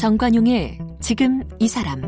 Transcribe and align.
정관용의 0.00 0.78
지금 0.98 1.42
이 1.58 1.68
사람 1.68 2.00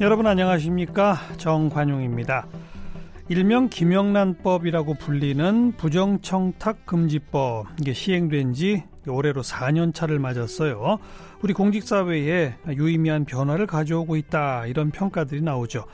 여러분 0.00 0.26
안녕하십니까 0.26 1.18
정관용입니다. 1.36 2.46
일명 3.28 3.68
김영란법이라고 3.68 4.94
불리는 4.94 5.72
부정청탁금지법 5.72 7.66
이게 7.78 7.92
시행된 7.92 8.54
지 8.54 8.84
올해로 9.06 9.42
4년 9.42 9.92
차를 9.92 10.18
맞았어요. 10.18 10.98
우리 11.42 11.52
공직사회에 11.52 12.54
유의미한 12.68 13.26
변화를 13.26 13.66
가져오고 13.66 14.16
있다 14.16 14.64
이런 14.64 14.92
평가들이 14.92 15.42
나오죠. 15.42 15.84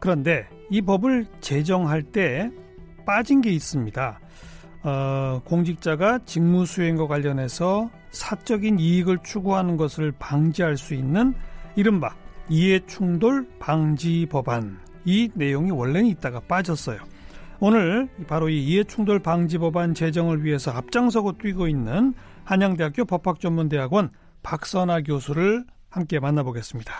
그런데 0.00 0.48
이 0.70 0.82
법을 0.82 1.26
제정할 1.40 2.02
때 2.02 2.50
빠진 3.06 3.40
게 3.42 3.52
있습니다. 3.52 4.18
어, 4.86 5.42
공직자가 5.44 6.20
직무 6.26 6.64
수행과 6.64 7.08
관련해서 7.08 7.90
사적인 8.12 8.78
이익을 8.78 9.18
추구하는 9.24 9.76
것을 9.76 10.12
방지할 10.12 10.76
수 10.76 10.94
있는 10.94 11.34
이른바 11.74 12.14
이해충돌 12.48 13.48
방지 13.58 14.26
법안 14.30 14.78
이 15.04 15.28
내용이 15.34 15.72
원래는 15.72 16.08
있다가 16.10 16.38
빠졌어요. 16.38 17.00
오늘 17.58 18.08
바로 18.28 18.48
이 18.48 18.64
이해충돌 18.64 19.18
방지 19.18 19.58
법안 19.58 19.92
제정을 19.92 20.44
위해서 20.44 20.70
앞장서고 20.70 21.38
뛰고 21.38 21.66
있는 21.66 22.14
한양대학교 22.44 23.06
법학전문대학원 23.06 24.10
박선아 24.44 25.00
교수를 25.00 25.64
함께 25.90 26.20
만나보겠습니다. 26.20 26.92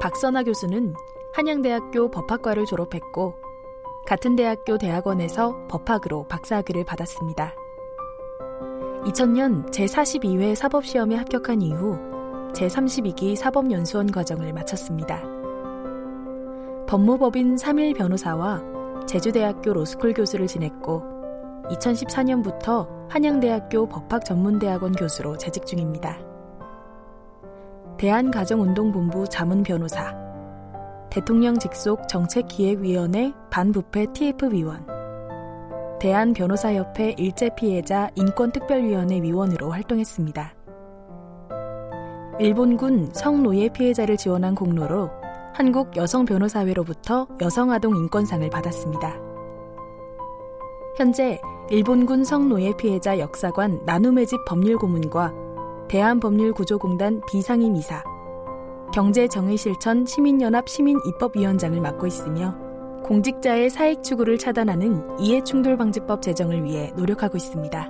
박선아 0.00 0.44
교수는 0.44 0.94
한양대학교 1.38 2.10
법학과를 2.10 2.64
졸업했고 2.64 3.36
같은 4.08 4.34
대학교 4.34 4.76
대학원에서 4.76 5.68
법학으로 5.68 6.26
박사학위를 6.26 6.84
받았습니다. 6.84 7.54
2000년 9.04 9.70
제42회 9.70 10.56
사법시험에 10.56 11.14
합격한 11.14 11.62
이후 11.62 11.96
제32기 12.54 13.36
사법연수원 13.36 14.10
과정을 14.10 14.52
마쳤습니다. 14.52 15.22
법무법인 16.88 17.54
3일 17.54 17.96
변호사와 17.96 19.06
제주대학교 19.06 19.74
로스쿨 19.74 20.14
교수를 20.14 20.48
지냈고 20.48 21.04
2014년부터 21.70 22.88
한양대학교 23.08 23.88
법학전문대학원 23.88 24.90
교수로 24.90 25.38
재직 25.38 25.66
중입니다. 25.66 26.18
대한가정운동본부 27.96 29.28
자문변호사, 29.28 30.27
대통령 31.10 31.58
직속 31.58 32.06
정책기획위원회 32.08 33.32
반부패 33.50 34.12
TF위원, 34.12 34.86
대한변호사협회 36.00 37.14
일제피해자 37.18 38.10
인권특별위원회 38.14 39.22
위원으로 39.22 39.70
활동했습니다. 39.70 40.54
일본군 42.38 43.10
성노예 43.12 43.70
피해자를 43.70 44.16
지원한 44.16 44.54
공로로 44.54 45.10
한국 45.54 45.96
여성변호사회로부터 45.96 47.26
여성아동 47.40 47.96
인권상을 47.96 48.48
받았습니다. 48.48 49.16
현재 50.96 51.40
일본군 51.70 52.22
성노예 52.22 52.74
피해자 52.76 53.18
역사관 53.18 53.80
나눔의 53.84 54.26
집 54.26 54.44
법률고문과 54.44 55.32
대한법률구조공단 55.88 57.22
비상임 57.28 57.74
이사, 57.74 58.04
경제정의실천 58.92 60.06
시민연합 60.06 60.68
시민입법위원장을 60.68 61.80
맡고 61.80 62.06
있으며 62.06 62.54
공직자의 63.04 63.70
사익 63.70 64.02
추구를 64.02 64.38
차단하는 64.38 65.20
이해충돌방지법 65.20 66.22
제정을 66.22 66.64
위해 66.64 66.92
노력하고 66.96 67.36
있습니다. 67.36 67.88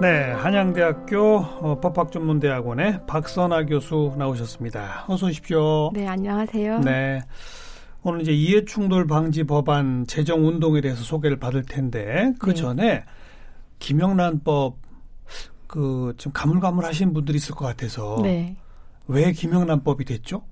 네, 0.00 0.32
한양대학교 0.32 1.36
어, 1.60 1.78
법학전문대학원의 1.80 3.00
박선아 3.06 3.66
교수 3.66 4.14
나오셨습니다. 4.16 5.04
어서 5.08 5.26
오십시오. 5.26 5.90
네, 5.92 6.06
안녕하세요. 6.06 6.80
네. 6.80 7.20
오늘 8.02 8.22
이제 8.22 8.32
이해충돌 8.32 9.06
방지 9.06 9.44
법안 9.44 10.06
제정 10.06 10.46
운동에 10.46 10.80
대해서 10.80 11.02
소개를 11.02 11.38
받을 11.38 11.62
텐데 11.64 12.32
그 12.38 12.50
네. 12.50 12.54
전에 12.54 13.04
김영란법 13.78 14.76
그 15.70 16.12
좀 16.16 16.32
가물가물하신 16.32 17.12
분들이 17.12 17.36
있을 17.36 17.54
것 17.54 17.64
같아서 17.64 18.18
네. 18.22 18.56
왜 19.06 19.30
김영란법이 19.32 20.04
됐죠? 20.04 20.42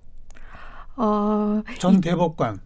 어, 0.96 1.60
전 1.78 2.00
대법관 2.00 2.60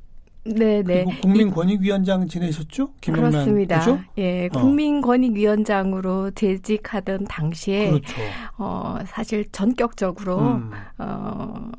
네, 0.45 0.83
네. 0.83 1.05
국민권익위원장 1.23 2.27
지내셨죠? 2.27 2.93
김영란 3.01 3.31
그렇습니다. 3.31 3.79
그죠? 3.79 3.99
예, 4.19 4.47
어. 4.47 4.61
국민권익위원장으로 4.61 6.33
재직하던 6.33 7.25
당시에 7.25 7.89
그렇죠. 7.91 8.21
어, 8.59 8.99
사실 9.07 9.47
전격적으로 9.51 10.39
음. 10.41 10.71
어, 10.99 11.71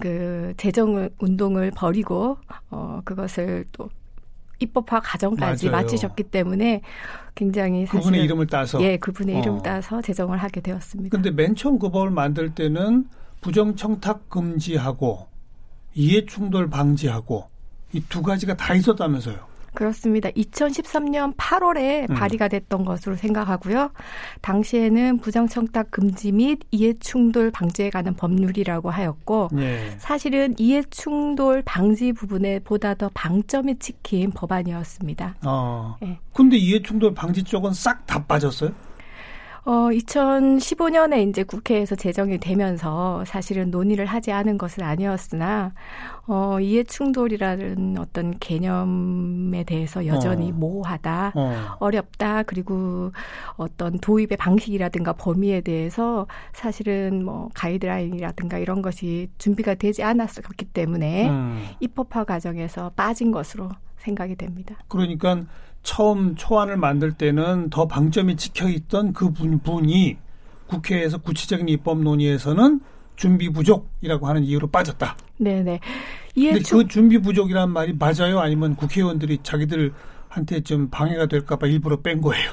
그 0.00 0.54
재정 0.56 1.08
운동을 1.18 1.72
벌이고 1.72 2.38
어, 2.70 3.00
그것을 3.04 3.66
또 3.72 3.90
입법화 4.60 5.00
과정까지 5.00 5.70
맞아요. 5.70 5.82
마치셨기 5.82 6.24
때문에 6.24 6.82
굉장히 7.34 7.86
사실 7.86 8.00
그분의 8.00 8.24
이름을 8.24 8.46
따서 8.46 8.80
예, 8.82 8.96
그분의 8.98 9.36
어. 9.36 9.38
이름을 9.40 9.62
따서 9.62 10.00
제정을 10.02 10.38
하게 10.38 10.60
되었습니다. 10.60 11.16
근데 11.16 11.30
맨 11.30 11.56
처음 11.56 11.78
그 11.78 11.90
법을 11.90 12.10
만들 12.10 12.54
때는 12.54 13.06
부정청탁 13.40 14.28
금지하고 14.28 15.26
이해충돌 15.94 16.70
방지하고 16.70 17.48
이 17.92 18.00
두 18.08 18.22
가지가 18.22 18.56
다 18.56 18.74
있었다면서요. 18.74 19.49
그렇습니다. 19.74 20.30
2013년 20.30 21.36
8월에 21.36 22.10
음. 22.10 22.14
발의가 22.14 22.48
됐던 22.48 22.84
것으로 22.84 23.16
생각하고요. 23.16 23.90
당시에는 24.40 25.18
부정청탁 25.18 25.90
금지 25.90 26.32
및 26.32 26.60
이해충돌 26.70 27.50
방지에 27.50 27.90
관한 27.90 28.14
법률이라고 28.14 28.90
하였고 28.90 29.48
네. 29.52 29.94
사실은 29.98 30.54
이해충돌 30.58 31.62
방지 31.64 32.12
부분에 32.12 32.60
보다 32.60 32.94
더 32.94 33.10
방점이 33.14 33.78
찍힌 33.78 34.30
법안이었습니다. 34.32 35.36
아. 35.42 35.96
네. 36.00 36.18
근데 36.32 36.56
이해충돌 36.56 37.14
방지 37.14 37.42
쪽은 37.42 37.72
싹 37.72 38.06
다 38.06 38.24
빠졌어요? 38.24 38.72
어, 39.64 39.90
2015년에 39.90 41.28
이제 41.28 41.42
국회에서 41.42 41.94
제정이 41.94 42.38
되면서 42.38 43.24
사실은 43.26 43.70
논의를 43.70 44.06
하지 44.06 44.32
않은 44.32 44.56
것은 44.56 44.82
아니었으나, 44.82 45.74
어, 46.26 46.58
이해 46.60 46.82
충돌이라는 46.84 47.98
어떤 47.98 48.38
개념에 48.38 49.64
대해서 49.64 50.06
여전히 50.06 50.50
어. 50.50 50.54
모호하다, 50.54 51.32
어. 51.78 51.90
렵다 51.90 52.44
그리고 52.44 53.12
어떤 53.56 53.98
도입의 53.98 54.38
방식이라든가 54.38 55.12
범위에 55.12 55.60
대해서 55.60 56.26
사실은 56.52 57.24
뭐 57.24 57.50
가이드라인이라든가 57.54 58.58
이런 58.58 58.80
것이 58.80 59.28
준비가 59.38 59.74
되지 59.74 60.02
않았었기 60.02 60.66
때문에 60.66 61.28
음. 61.28 61.62
입법화 61.80 62.24
과정에서 62.24 62.92
빠진 62.96 63.30
것으로 63.30 63.68
생각이 63.98 64.36
됩니다. 64.36 64.76
그러니까 64.88 65.42
처음 65.82 66.34
초안을 66.36 66.76
만들 66.76 67.12
때는 67.12 67.70
더 67.70 67.86
방점이 67.86 68.36
찍혀 68.36 68.68
있던 68.68 69.12
그 69.12 69.32
분이 69.32 70.18
국회에서 70.66 71.18
구체적인 71.18 71.68
입법 71.68 72.00
논의에서는 72.02 72.80
준비 73.16 73.50
부족이라고 73.50 74.26
하는 74.26 74.44
이유로 74.44 74.68
빠졌다. 74.68 75.16
네네. 75.38 75.80
근데 76.34 76.60
그 76.70 76.86
준비 76.86 77.18
부족이란 77.18 77.70
말이 77.70 77.94
맞아요? 77.98 78.38
아니면 78.40 78.76
국회의원들이 78.76 79.40
자기들한테 79.42 80.60
좀 80.64 80.88
방해가 80.90 81.26
될까봐 81.26 81.66
일부러 81.66 82.00
뺀 82.00 82.20
거예요? 82.20 82.50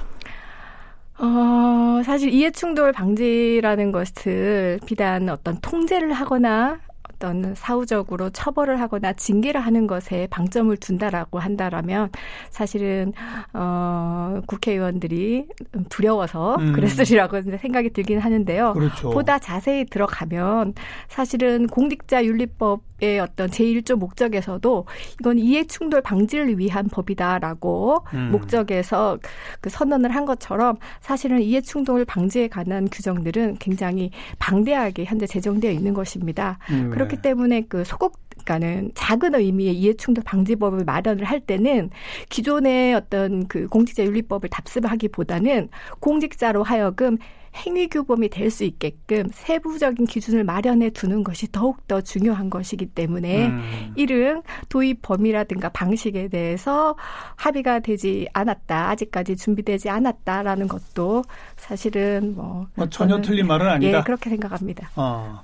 어, 1.20 2.02
사실 2.04 2.32
이해충돌 2.34 2.92
방지라는 2.92 3.92
것을 3.92 4.80
비단 4.86 5.30
어떤 5.30 5.60
통제를 5.62 6.14
하거나 6.14 6.80
어떤 7.18 7.56
사후적으로 7.56 8.30
처벌을 8.30 8.80
하거나 8.80 9.12
징계를 9.14 9.60
하는 9.60 9.88
것에 9.88 10.28
방점을 10.30 10.76
둔다라고 10.78 11.40
한다라면 11.40 12.10
사실은 12.52 13.12
어 13.54 14.40
국회의원들이 14.46 15.48
두려워서 15.90 16.56
음. 16.58 16.74
그랬으리라고 16.74 17.42
생각이 17.42 17.90
들긴 17.90 18.20
하는데요. 18.20 18.74
그렇죠. 18.74 19.10
보다 19.10 19.40
자세히 19.40 19.86
들어가면 19.86 20.76
사실은 21.08 21.68
공직자 21.68 22.24
윤리법의 22.24 23.20
어떤 23.20 23.50
제1조 23.50 23.96
목적에서도 23.96 24.86
이건 25.20 25.40
이해 25.40 25.66
충돌 25.66 26.02
방지를 26.02 26.60
위한 26.60 26.88
법이다라고 26.88 28.06
음. 28.14 28.30
목적에서 28.32 29.18
그 29.60 29.70
선언을 29.70 30.12
한 30.12 30.26
것처럼 30.26 30.78
사실은 31.02 31.42
이해 31.42 31.62
충돌 31.62 32.06
방지에 32.06 32.48
관한 32.48 32.88
규정들은 32.90 33.58
굉장히 33.60 34.12
방대하게 34.38 35.06
현재 35.06 35.26
제정되어 35.26 35.72
있는 35.72 35.96
것입니다. 35.96 36.60
음. 36.70 36.92
그렇기 37.08 37.22
때문에 37.22 37.62
그 37.68 37.84
소극 37.84 38.14
그러니까는 38.48 38.92
작은 38.96 39.36
의미의 39.36 39.76
이해충돌 39.76 40.24
방지법을 40.24 40.86
마련을 40.86 41.26
할 41.26 41.42
때는 41.42 41.90
기존의 42.30 42.94
어떤 42.96 43.48
그 43.48 43.68
공직자 43.68 44.04
윤리법을 44.06 44.50
답습하기보다는 44.50 45.70
공직자로 46.00 46.64
하여금 46.64 47.18
행위 47.56 47.88
규범이 47.88 48.30
될 48.30 48.52
수 48.52 48.64
있게끔 48.64 49.28
세부적인 49.34 50.06
기준을 50.06 50.44
마련해 50.44 50.92
두는 50.92 51.24
것이 51.24 51.52
더욱더 51.52 52.00
중요한 52.02 52.50
것이기 52.50 52.86
때문에 52.86 53.48
음. 53.48 53.94
이른 53.96 54.42
도입 54.70 55.02
범위라든가 55.02 55.70
방식에 55.70 56.28
대해서 56.30 56.96
합의가 57.36 57.80
되지 57.80 58.28
않았다. 58.34 58.90
아직까지 58.90 59.36
준비되지 59.36 59.90
않았다라는 59.90 60.68
것도 60.68 61.24
사실은 61.58 62.36
뭐, 62.36 62.68
뭐 62.76 62.88
전혀 62.90 63.20
틀린 63.22 63.48
말은 63.48 63.68
아니다. 63.68 63.98
예, 63.98 64.04
그렇게 64.04 64.30
생각합니다. 64.30 64.90
아, 64.96 65.42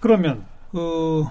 그러면 0.00 0.46
그 0.70 1.24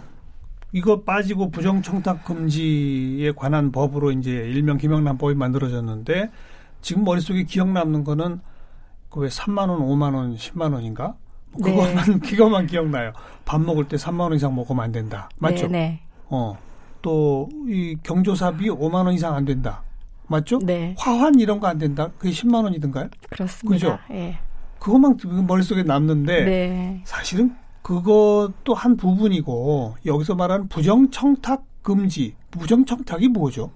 이거 0.74 1.02
빠지고 1.02 1.50
부정청탁 1.50 2.26
금지에 2.26 3.32
관한 3.34 3.72
법으로 3.72 4.12
이제 4.12 4.32
일명 4.32 4.78
김영란법이 4.78 5.36
만들어졌는데 5.36 6.30
지금 6.82 7.04
머릿속에 7.04 7.44
기억 7.44 7.70
남는 7.72 8.04
거는 8.04 8.40
그 9.10 9.22
왜 9.22 9.30
3만 9.30 9.70
원, 9.70 9.80
5만 9.80 10.14
원, 10.16 10.36
10만 10.36 10.74
원인가? 10.74 11.16
뭐 11.54 11.62
그거만 11.64 12.06
네. 12.06 12.20
그거만 12.30 12.68
기억나요. 12.68 13.14
밥 13.46 13.62
먹을 13.62 13.88
때 13.88 13.96
3만 13.96 14.20
원 14.22 14.34
이상 14.34 14.54
먹으면 14.54 14.84
안 14.84 14.92
된다. 14.92 15.30
맞죠? 15.40 15.68
네, 15.68 15.80
네. 15.80 16.02
어. 16.30 16.58
또 17.02 17.48
이 17.68 17.96
경조사비 18.04 18.70
5만 18.70 19.06
원 19.06 19.14
이상 19.14 19.34
안 19.34 19.46
된다. 19.46 19.82
맞죠? 20.28 20.60
네. 20.60 20.94
화환 21.00 21.40
이런 21.40 21.60
거 21.60 21.68
안 21.68 21.78
된다. 21.78 22.10
그게 22.18 22.32
10만 22.32 22.64
원이든가요? 22.66 23.08
그렇습니다. 23.30 23.74
그죠? 23.74 24.00
예. 24.14 24.38
그것만 24.80 25.18
머릿속에 25.48 25.84
남는데 25.84 26.44
네. 26.46 27.02
사실은 27.06 27.56
그것도 27.82 28.74
한 28.76 28.98
부분이고 28.98 29.96
여기서 30.06 30.36
말하는 30.36 30.68
부정청탁 30.68 31.64
금지, 31.82 32.36
부정청탁이 32.52 33.30
뭐죠? 33.30 33.72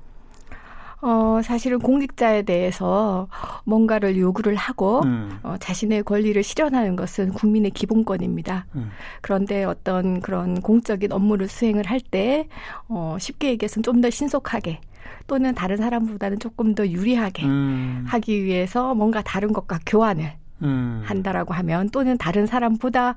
어, 1.04 1.40
사실은 1.44 1.80
공직자에 1.80 2.44
대해서 2.44 3.28
뭔가를 3.64 4.18
요구를 4.18 4.56
하고 4.56 5.02
음. 5.04 5.40
어, 5.42 5.56
자신의 5.60 6.04
권리를 6.04 6.44
실현하는 6.44 6.96
것은 6.96 7.32
국민의 7.32 7.72
기본권입니다. 7.72 8.68
음. 8.76 8.92
그런데 9.22 9.64
어떤 9.64 10.20
그런 10.22 10.62
공적인 10.62 11.12
업무를 11.12 11.48
수행을 11.48 11.86
할 11.88 12.02
때 12.02 12.48
어, 12.88 13.18
쉽게 13.20 13.50
얘기해서는 13.52 13.84
좀 13.84 14.02
더 14.02 14.10
신속하게 14.10 14.82
또는 15.28 15.56
다른 15.56 15.78
사람보다는 15.78 16.40
조금 16.40 16.76
더 16.76 16.88
유리하게 16.88 17.46
음. 17.46 18.04
하기 18.08 18.44
위해서 18.44 18.94
뭔가 18.94 19.22
다른 19.24 19.54
것과 19.54 19.80
교환을 19.86 20.34
음. 20.64 21.02
한다라고 21.06 21.54
하면 21.56 21.90
또는 21.90 22.18
다른 22.18 22.46
사람보다 22.46 23.16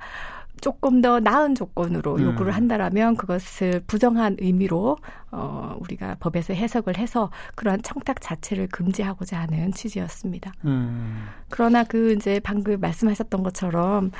조금 0.61 1.01
더 1.01 1.21
나은 1.21 1.55
조건으로 1.55 2.17
음. 2.17 2.23
요구를 2.23 2.53
한다라면 2.53 3.17
그것을 3.17 3.83
부정한 3.87 4.37
의미로 4.41 4.97
어 5.35 5.77
우리가 5.81 6.17
법에서 6.21 6.55
해석을 6.55 6.99
해서 6.99 7.31
그러한 7.55 7.83
청탁 7.83 8.21
자체를 8.21 8.69
금지하고자 8.69 9.41
하는 9.41 9.73
취지였습니다. 9.73 10.53
음. 10.65 11.27
그러나 11.49 11.85
그 11.85 12.13
이제 12.13 12.41
방금 12.43 12.81
말씀하셨던 12.81 13.43
것처럼 13.43 14.11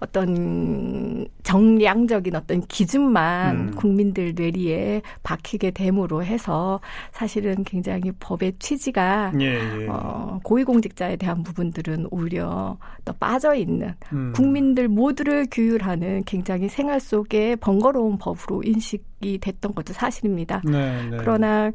어떤 0.00 1.26
정량적인 1.42 2.34
어떤 2.36 2.60
기준만 2.62 3.56
음. 3.56 3.70
국민들 3.74 4.34
뇌리에 4.34 5.02
박히게 5.22 5.70
됨으로 5.72 6.24
해서 6.24 6.80
사실은 7.12 7.64
굉장히 7.64 8.12
법의 8.18 8.54
취지가 8.58 9.32
예, 9.40 9.80
예. 9.80 9.86
어 9.88 10.40
고위공직자에 10.42 11.16
대한 11.16 11.42
부분들은 11.42 12.08
오히려 12.10 12.76
더 13.04 13.12
빠져 13.12 13.54
있는 13.54 13.94
음. 14.12 14.32
국민들 14.34 14.88
모두를 14.88 15.46
규율하는 15.50 16.02
하는 16.02 16.24
굉장히 16.24 16.68
생활 16.68 17.00
속에 17.00 17.56
번거로운 17.56 18.18
법으로 18.18 18.62
인식 18.64 19.04
이 19.22 19.38
됐던 19.38 19.74
것도 19.74 19.92
사실입니다. 19.92 20.62
네, 20.64 21.08
네. 21.08 21.16
그러나 21.18 21.70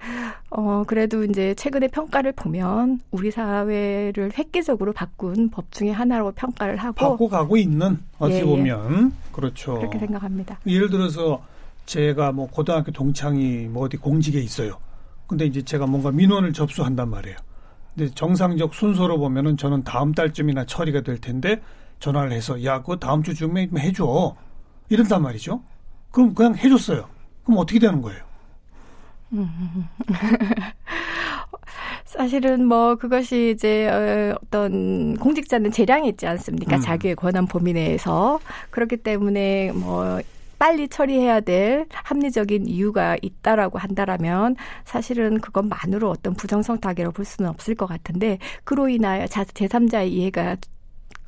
어 0.49 0.83
그래도 0.85 1.23
이제 1.23 1.53
최근의 1.55 1.89
평가를 1.89 2.33
보면 2.33 2.99
우리 3.11 3.31
사회를 3.31 4.31
획기적으로 4.37 4.93
바꾼 4.93 5.49
법 5.49 5.71
중에 5.71 5.91
하나로 5.91 6.33
평가를 6.33 6.77
하고 6.77 6.95
바꿔가고 6.95 7.57
있는 7.57 7.97
어찌 8.19 8.35
예, 8.35 8.39
예. 8.39 8.45
보면 8.45 9.13
그렇죠. 9.31 9.75
그렇게 9.75 9.97
생각합니다. 9.99 10.59
예를 10.67 10.89
들어서 10.89 11.41
제가 11.85 12.33
뭐 12.33 12.47
고등학교 12.47 12.91
동창이 12.91 13.67
뭐 13.69 13.85
어디 13.85 13.97
공직에 13.97 14.39
있어요. 14.39 14.77
근데 15.25 15.45
이제 15.45 15.61
제가 15.61 15.87
뭔가 15.87 16.11
민원을 16.11 16.53
접수한단 16.53 17.09
말이에요. 17.09 17.37
근데 17.95 18.13
정상적 18.13 18.73
순서로 18.73 19.17
보면은 19.17 19.57
저는 19.57 19.83
다음 19.83 20.13
달쯤이나 20.13 20.65
처리가 20.65 21.01
될 21.01 21.19
텐데 21.19 21.61
전화를 21.99 22.31
해서 22.31 22.63
야 22.63 22.81
그거 22.81 22.97
다음 22.97 23.23
주쯤에 23.23 23.69
해줘 23.77 24.35
이런단 24.89 25.21
말이죠. 25.21 25.61
그럼 26.11 26.33
그냥 26.33 26.55
해줬어요. 26.55 27.16
그럼 27.47 27.59
어떻게 27.59 27.79
되는 27.79 28.01
거예요? 28.01 28.19
사실은 32.03 32.65
뭐 32.65 32.95
그것이 32.95 33.53
이제 33.55 33.87
어, 33.87 34.37
어떤 34.43 35.15
공직자는 35.15 35.71
재량이 35.71 36.09
있지 36.09 36.27
않습니까? 36.27 36.75
음. 36.75 36.81
자기의 36.81 37.15
권한 37.15 37.47
범위 37.47 37.71
내에서 37.71 38.39
그렇기 38.69 38.97
때문에 38.97 39.71
뭐 39.71 40.19
빨리 40.59 40.89
처리해야 40.89 41.39
될 41.39 41.85
합리적인 41.91 42.67
이유가 42.67 43.15
있다라고 43.21 43.77
한다라면 43.77 44.55
사실은 44.83 45.39
그것만으로 45.39 46.09
어떤 46.09 46.33
부정성탁이라고 46.33 47.13
볼 47.13 47.23
수는 47.23 47.49
없을 47.49 47.75
것 47.75 47.85
같은데 47.85 48.39
그로 48.65 48.89
인하여 48.89 49.25
제3자의 49.25 50.09
이해가 50.09 50.57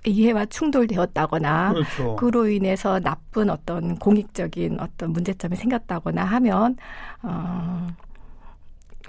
이해와 0.05 0.45
충돌되었다거나 0.45 1.73
그렇죠. 1.73 2.15
그로 2.15 2.47
인해서 2.47 2.99
나쁜 2.99 3.49
어떤 3.49 3.97
공익적인 3.97 4.79
어떤 4.79 5.11
문제점이 5.11 5.55
생겼다거나 5.55 6.23
하면 6.23 6.77
어, 7.21 7.87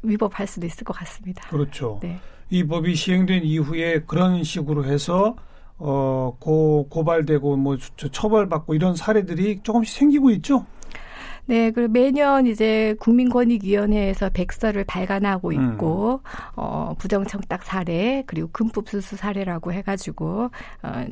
위법할 0.02 0.46
수도 0.46 0.66
있을 0.66 0.84
것 0.84 0.94
같습니다. 0.94 1.48
그렇죠. 1.48 2.00
네. 2.02 2.18
이 2.50 2.64
법이 2.66 2.94
시행된 2.94 3.44
이후에 3.44 4.00
그런 4.00 4.42
식으로 4.42 4.84
해서 4.84 5.36
어, 5.78 6.36
고, 6.38 6.88
고발되고 6.90 7.56
뭐 7.56 7.76
처벌받고 7.96 8.74
이런 8.74 8.96
사례들이 8.96 9.60
조금씩 9.62 9.96
생기고 9.96 10.30
있죠. 10.32 10.66
네, 11.50 11.72
그리고 11.72 11.92
매년 11.92 12.46
이제 12.46 12.94
국민권익위원회에서 13.00 14.30
백서를 14.30 14.84
발간하고 14.84 15.48
음. 15.48 15.72
있고, 15.72 16.20
음. 16.22 16.52
어, 16.54 16.94
부정청탁 16.96 17.64
사례, 17.64 18.22
그리고 18.28 18.48
금품수수 18.52 19.16
사례라고 19.16 19.72
해가지고, 19.72 20.50
어, 20.84 21.04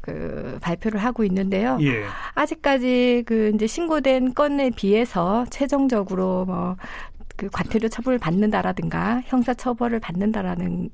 그, 0.00 0.58
발표를 0.62 1.00
하고 1.00 1.22
있는데요. 1.24 1.76
예. 1.82 2.04
아직까지 2.34 3.24
그 3.26 3.52
이제 3.54 3.66
신고된 3.66 4.32
건에 4.32 4.70
비해서 4.70 5.44
최종적으로 5.50 6.46
뭐, 6.46 6.76
그 7.36 7.50
과태료 7.52 7.88
처벌을 7.88 8.18
받는다라든가 8.18 9.20
형사 9.26 9.52
처벌을 9.52 10.00
받는다라는 10.00 10.88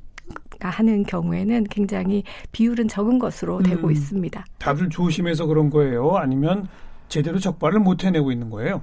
하는 0.62 1.04
경우에는 1.04 1.64
굉장히 1.70 2.25
비율은 2.50 2.88
적은 2.88 3.20
것으로 3.20 3.62
되고 3.62 3.87
음, 3.87 3.92
있습니다. 3.92 4.44
다들 4.59 4.88
조심해서 4.90 5.47
그런 5.47 5.70
거예요? 5.70 6.16
아니면 6.16 6.68
제대로 7.11 7.38
적발을 7.38 7.81
못 7.81 8.05
해내고 8.05 8.33
있는 8.33 8.49
거예요? 8.49 8.81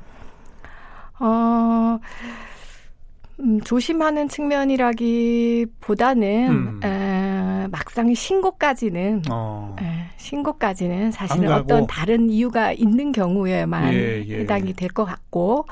어, 1.19 1.97
음, 3.39 3.59
조심하는 3.61 4.29
측면이라기보다는 4.29 6.49
음. 6.49 6.79
에, 6.83 7.67
막상 7.71 8.13
신고까지는 8.13 9.23
어. 9.31 9.75
에, 9.81 9.96
신고까지는 10.17 11.11
사실은 11.11 11.51
어떤 11.53 11.87
다른 11.87 12.29
이유가 12.29 12.71
있는 12.73 13.11
경우에만 13.11 13.93
예, 13.93 14.25
예. 14.27 14.39
해당이 14.39 14.73
될 14.73 14.87
것 14.89 15.05
같고 15.05 15.65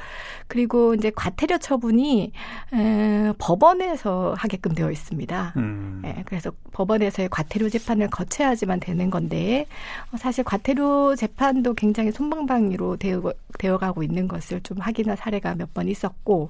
그리고 0.48 0.94
이제 0.94 1.12
과태료 1.16 1.58
처분이 1.58 2.32
에, 2.74 3.34
법원에서 3.40 4.36
하게끔 4.38 4.76
되어 4.76 4.92
있습니다. 4.92 5.54
음. 5.58 6.02
예, 6.06 6.22
그래서 6.26 6.52
법원에서의 6.74 7.30
과태료 7.30 7.70
재판을 7.70 8.08
거쳐야지만 8.10 8.80
되는 8.80 9.10
건데 9.10 9.66
어, 10.14 10.18
사실 10.18 10.44
과태료 10.44 11.16
재판도 11.16 11.74
굉장히 11.74 12.12
손방망이로 12.12 12.98
되어, 12.98 13.34
되어가고 13.58 14.04
있는 14.04 14.28
것을 14.28 14.62
좀 14.62 14.78
확인한 14.80 15.16
사례가 15.16 15.56
몇 15.56 15.66
번 15.74 15.90
있었고 15.90 16.48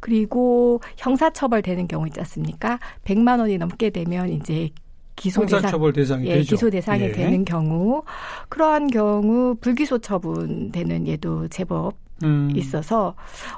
그리고 0.00 0.80
형사처벌되는 0.98 1.88
경우 1.88 2.06
있지 2.06 2.20
않습니까? 2.20 2.78
100만 3.04 3.38
원이 3.40 3.56
넘게 3.58 3.90
되면 3.90 4.28
이제 4.28 4.70
기소 5.18 5.44
대상, 5.44 5.92
대상이 5.92 6.26
예. 6.28 6.40
기소 6.40 6.70
대상이 6.70 7.02
예. 7.02 7.12
되는 7.12 7.44
경우 7.44 8.02
그러한 8.48 8.88
경우 8.88 9.56
불기소 9.60 9.98
처분되는 9.98 11.06
예도 11.06 11.48
제법 11.48 11.94
음. 12.22 12.50
있어서 12.54 13.14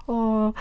어 0.07 0.53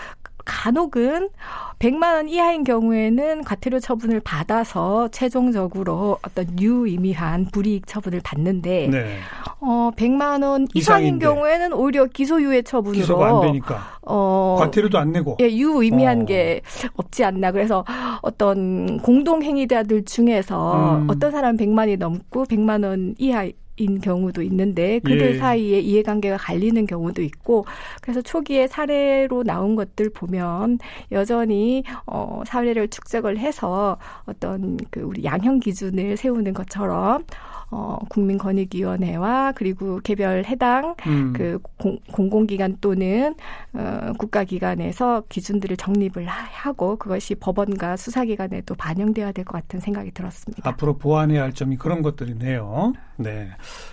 간혹은 0.44 1.30
100만 1.78 2.14
원 2.14 2.28
이하인 2.28 2.64
경우에는 2.64 3.44
과태료 3.44 3.80
처분을 3.80 4.20
받아서 4.20 5.08
최종적으로 5.08 6.18
어떤 6.22 6.58
유의미한 6.58 7.46
불이익 7.46 7.86
처분을 7.86 8.20
받는데 8.22 8.88
네. 8.88 9.18
어 9.60 9.90
100만 9.94 10.42
원 10.42 10.66
이상인 10.74 11.16
이상인데. 11.16 11.26
경우에는 11.26 11.72
오히려 11.74 12.06
기소유예 12.06 12.62
처분으로 12.62 13.00
기소가 13.00 13.28
안 13.28 13.40
되니까 13.42 13.98
어 14.02 14.56
과태료도 14.58 14.98
안 14.98 15.12
내고 15.12 15.36
예, 15.40 15.50
유의미한 15.50 16.22
어. 16.22 16.24
게 16.24 16.62
없지 16.94 17.24
않나 17.24 17.52
그래서 17.52 17.84
어떤 18.22 18.98
공동 19.02 19.42
행위자들 19.42 20.04
중에서 20.04 20.98
음. 20.98 21.10
어떤 21.10 21.30
사람은 21.30 21.58
100만이 21.58 21.98
넘고 21.98 22.44
100만 22.44 22.84
원 22.84 23.14
이하 23.18 23.46
인 23.80 23.98
경우도 23.98 24.42
있는데 24.42 24.98
그들 24.98 25.36
예. 25.36 25.38
사이에 25.38 25.80
이해관계가 25.80 26.36
갈리는 26.36 26.86
경우도 26.86 27.22
있고 27.22 27.64
그래서 28.02 28.20
초기에 28.20 28.66
사례로 28.66 29.42
나온 29.42 29.74
것들 29.74 30.10
보면 30.10 30.78
여전히 31.12 31.82
어 32.06 32.42
사례를 32.44 32.88
축적을 32.88 33.38
해서 33.38 33.96
어떤 34.26 34.76
그 34.90 35.00
우리 35.00 35.24
양형 35.24 35.60
기준을 35.60 36.18
세우는 36.18 36.52
것처럼 36.52 37.24
어 37.72 37.98
국민권익위원회와 38.08 39.52
그리고 39.52 40.00
개별 40.02 40.44
해당 40.44 40.94
음. 41.06 41.32
그 41.32 41.58
공, 41.78 41.98
공공기관 42.12 42.78
또는 42.80 43.34
어, 43.72 44.12
국가기관에서 44.18 45.22
기준들을 45.28 45.76
정립을 45.76 46.26
하- 46.26 46.48
하고 46.50 46.96
그것이 46.96 47.34
법원과 47.36 47.96
수사기관에도 47.96 48.74
반영돼야 48.74 49.32
될 49.32 49.44
것 49.44 49.52
같은 49.52 49.80
생각이 49.80 50.10
들었습니다. 50.12 50.68
앞으로 50.68 50.98
보완해야 50.98 51.42
할 51.42 51.52
점이 51.54 51.76
그런 51.76 52.02
것들이네요. 52.02 52.92
네. 53.16 53.48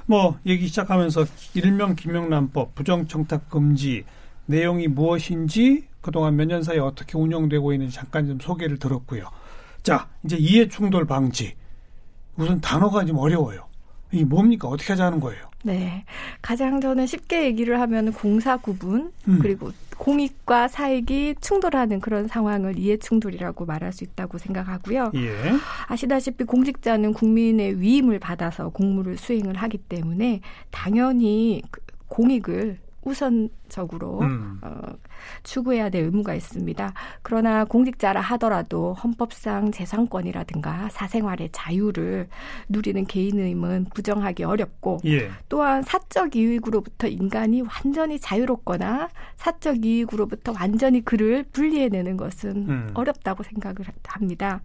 뭐 0.06 0.38
얘기 0.46 0.68
시작하면서 0.68 1.26
일명 1.54 1.96
김영란법 1.96 2.76
부정청탁 2.76 3.50
금지 3.50 4.04
내용이 4.48 4.88
무엇인지 4.88 5.88
그동안 6.02 6.36
몇 6.36 6.46
년 6.48 6.64
사이에 6.64 6.80
어떻게 6.80 7.18
운영되고 7.18 7.74
있는지 7.74 7.94
잠깐 7.96 8.26
좀 8.28 8.40
소개를 8.40 8.80
들었고요. 8.80 9.26
자, 9.84 10.08
이제 10.24 10.36
이해 10.38 10.68
충돌 10.68 11.06
방지. 11.06 11.54
우선 12.38 12.62
단어가 12.62 13.04
좀 13.06 13.18
어려워요. 13.18 13.67
이게 14.12 14.26
뭡니까? 14.26 14.68
어떻게 14.68 14.94
하자는 14.94 15.20
거예요? 15.20 15.48
네. 15.64 16.06
가장 16.42 16.80
저는 16.80 17.08
쉽게 17.08 17.46
얘기를 17.46 17.80
하면 17.82 18.14
공사 18.14 18.58
구분 18.58 19.12
음. 19.28 19.40
그리고 19.42 19.72
공익과 19.98 20.68
사익이 20.68 21.36
충돌하는 21.42 22.00
그런 22.00 22.28
상황을 22.28 22.78
이해 22.78 22.98
충돌이라고 22.98 23.66
말할 23.66 23.92
수 23.92 24.04
있다고 24.04 24.38
생각하고요. 24.38 25.12
예. 25.16 25.34
아시다시피 25.88 26.44
공직자는 26.44 27.14
국민의 27.14 27.82
위임을 27.82 28.20
받아서 28.20 28.70
공무를 28.70 29.18
수행을 29.18 29.56
하기 29.56 29.80
때문에 29.80 30.42
당연히 30.70 31.64
그 31.72 31.82
공익을 32.08 32.78
우선적으로 33.04 34.22
음. 34.22 34.60
어, 34.62 34.94
추구해야 35.44 35.90
될 35.90 36.04
의무가 36.04 36.34
있습니다. 36.34 36.94
그러나 37.22 37.66
공직자라 37.66 38.22
하더라도 38.22 38.94
헌법상 38.94 39.72
재산권이라든가 39.72 40.90
사생활의 40.92 41.50
자유를 41.52 42.28
누리는 42.70 43.06
개인의임은 43.06 43.88
부정하기 43.94 44.44
어렵고 44.44 45.00
예. 45.06 45.30
또한 45.50 45.82
사적 45.84 46.36
이익으로부터 46.36 47.08
인간이 47.08 47.62
완전히 47.62 48.20
자유롭거나 48.20 49.10
사적 49.36 49.86
이익으로부터 49.86 50.54
완전히 50.58 51.04
그를 51.04 51.44
분리해내는 51.52 52.18
것은 52.18 52.50
음. 52.70 52.92
어렵다고 52.94 53.44
생각을 53.44 53.78
합니다. 54.06 54.62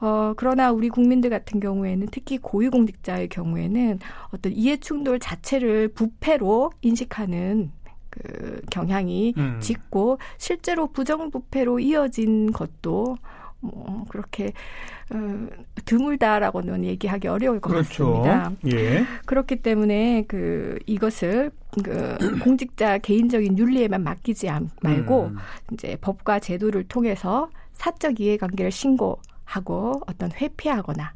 어, 0.00 0.34
그러나 0.36 0.72
우리 0.72 0.88
국민들 0.88 1.30
같은 1.30 1.60
경우에는 1.60 2.08
특히 2.10 2.38
고위공직자의 2.38 3.28
경우에는 3.28 3.98
어떤 4.30 4.52
이해충돌 4.52 5.18
자체를 5.18 5.88
부패로 5.88 6.72
인식하는 6.82 7.70
그 7.72 7.81
경향이 8.70 9.34
음. 9.36 9.58
짙고 9.60 10.18
실제로 10.38 10.86
부정부패로 10.88 11.78
이어진 11.80 12.52
것도 12.52 13.16
뭐 13.60 14.04
그렇게 14.08 14.52
어, 15.14 15.46
드물다라고는 15.84 16.84
얘기하기 16.84 17.28
어려울 17.28 17.60
것 17.60 17.70
그렇죠. 17.70 18.22
같습니다. 18.22 18.52
예. 18.72 19.04
그렇기 19.26 19.56
때문에 19.62 20.24
그 20.26 20.78
이것을 20.86 21.50
그 21.84 22.16
공직자 22.42 22.98
개인적인 22.98 23.56
윤리에만 23.58 24.02
맡기지 24.02 24.48
않- 24.48 24.70
말고 24.82 25.24
음. 25.26 25.36
이제 25.72 25.96
법과 26.00 26.38
제도를 26.40 26.84
통해서 26.88 27.50
사적 27.74 28.20
이해관계를 28.20 28.70
신고하고 28.70 30.00
어떤 30.06 30.32
회피하거나 30.32 31.12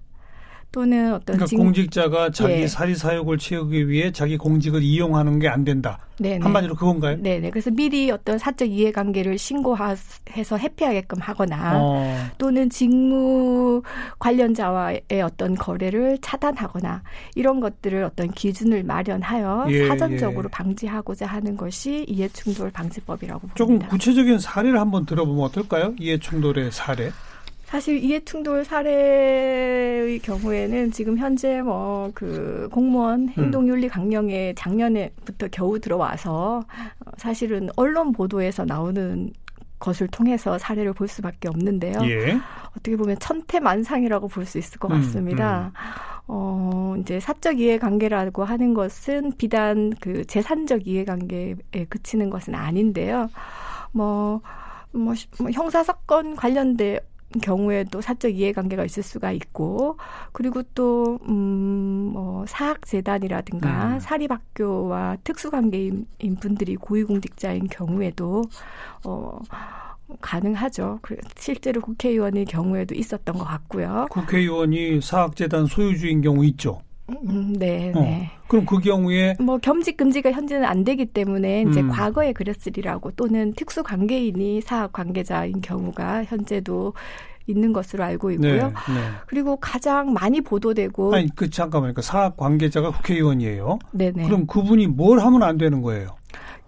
또는 0.77 1.15
어떤 1.15 1.25
그러니까 1.37 1.47
징- 1.47 1.59
공직자가 1.59 2.31
자기 2.33 2.53
예. 2.53 2.67
사리 2.67 2.95
사욕을 2.95 3.39
채우기 3.39 3.89
위해 3.89 4.13
자기 4.13 4.37
공직을 4.37 4.83
이용하는 4.83 5.39
게 5.39 5.49
안 5.49 5.65
된다. 5.65 5.99
네네. 6.19 6.41
한마디로 6.43 6.75
그건가요? 6.75 7.17
네 7.21 7.39
네. 7.41 7.49
그래서 7.49 7.71
미리 7.71 8.11
어떤 8.11 8.37
사적 8.37 8.69
이해관계를 8.71 9.39
신고해서 9.39 10.59
회피하게끔 10.59 11.19
하거나 11.21 11.79
어. 11.81 12.27
또는 12.37 12.69
직무 12.69 13.81
관련자와의 14.19 15.01
어떤 15.25 15.55
거래를 15.55 16.19
차단하거나 16.21 17.03
이런 17.37 17.61
것들을 17.61 18.03
어떤 18.05 18.31
기준을 18.33 18.83
마련하여 18.85 19.67
예, 19.71 19.89
사전적으로 19.89 20.45
예. 20.49 20.51
방지하고자 20.51 21.25
하는 21.27 21.57
것이 21.57 22.05
이해충돌 22.07 22.71
방지법이라고 22.71 23.49
조금 23.55 23.75
봅니다. 23.77 23.89
구체적인 23.89 24.39
사례를 24.41 24.79
한번 24.79 25.07
들어보면 25.07 25.43
어떨까요? 25.45 25.95
이해 25.99 26.19
충돌의 26.19 26.71
사례. 26.73 27.11
사실 27.67 27.99
이해충돌 28.03 28.65
사례의 28.65 30.21
경우에는 30.21 30.93
지금 30.93 31.19
현재 31.19 31.61
뭐 31.63 32.11
그 32.15 32.69
공무원 32.71 33.29
행동윤리 33.31 33.89
강령에 33.89 34.55
작년에부터 34.57 35.49
겨우 35.51 35.79
들어와서 35.81 36.61
어, 37.05 37.11
사실은 37.17 37.69
언론 37.77 38.13
보도에서 38.13 38.65
나오는 38.65 39.33
것을 39.81 40.07
통해서 40.09 40.57
사례를 40.57 40.93
볼 40.93 41.09
수밖에 41.09 41.49
없는데요. 41.49 41.99
예. 42.07 42.39
어떻게 42.71 42.97
보면 42.97 43.19
천태만상이라고 43.19 44.29
볼 44.29 44.47
수 44.47 44.59
있을 44.59 44.79
것 44.79 44.91
음, 44.93 44.97
같습니다. 45.01 45.73
어, 46.29 46.95
이제 47.01 47.19
사적 47.21 47.59
이해관계라고 47.59 48.45
하는 48.45 48.73
것은 48.73 49.33
비단 49.37 49.93
그 50.01 50.25
재산적 50.27 50.87
이해관계에 50.87 51.57
그치는 51.89 52.31
것은 52.31 52.55
아닌데요. 52.55 53.29
뭐, 53.93 54.41
뭐, 54.93 55.15
시- 55.15 55.27
뭐 55.41 55.51
형사 55.51 55.83
사건 55.83 56.37
관련된 56.37 57.01
경우에도 57.43 58.01
사적 58.01 58.35
이해관계가 58.35 58.85
있을 58.85 59.03
수가 59.03 59.33
있고, 59.33 59.99
그리고 60.33 60.63
또, 60.75 61.19
음, 61.29 62.11
뭐, 62.13 62.45
사학재단이라든가 62.47 63.95
음. 63.95 64.01
사립학교와 64.01 65.19
특수관계인 65.25 66.07
분들이 66.41 66.77
고위공직자인 66.77 67.69
경우에도, 67.69 68.43
어, 69.05 69.39
가능하죠. 70.21 71.01
그 71.03 71.17
실제로 71.37 71.81
국회의원의 71.81 72.45
경우에도 72.45 72.95
있었던 72.95 73.37
것 73.37 73.45
같고요. 73.45 74.07
국회의원이 74.11 75.01
사학재단 75.01 75.67
소유주인 75.67 76.21
경우 76.21 76.45
있죠. 76.47 76.81
음, 77.11 77.53
네, 77.59 77.93
어. 77.95 78.01
네. 78.01 78.31
그럼 78.49 78.65
그 78.65 78.79
경우에 78.79 79.35
뭐 79.41 79.59
겸직 79.59 79.97
금지가 79.97 80.33
현재는 80.33 80.65
안 80.65 80.85
되기 80.85 81.07
때문에 81.07 81.63
이제 81.69 81.81
음. 81.81 81.89
과거에 81.89 82.33
그랬으리라고 82.33 83.11
또는 83.13 83.53
특수 83.55 83.83
관계인이 83.83 84.61
사학 84.61 84.93
관계자인 84.93 85.61
경우가 85.61 86.25
현재도 86.25 86.95
있는 87.47 87.73
것으로 87.73 88.05
알고 88.05 88.29
네, 88.29 88.35
있고요. 88.35 88.69
네. 88.69 88.73
그리고 89.27 89.57
가장 89.57 90.13
많이 90.13 90.41
보도되고 90.41 91.15
아니 91.15 91.29
그 91.35 91.49
잠깐만요. 91.49 91.95
그 91.95 92.03
사학 92.03 92.37
관계자가 92.37 92.91
국회의원이에요. 92.91 93.79
네네. 93.93 94.27
그럼 94.27 94.47
그분이 94.47 94.89
뭘 94.89 95.21
하면 95.21 95.43
안 95.43 95.57
되는 95.57 95.81
거예요? 95.83 96.17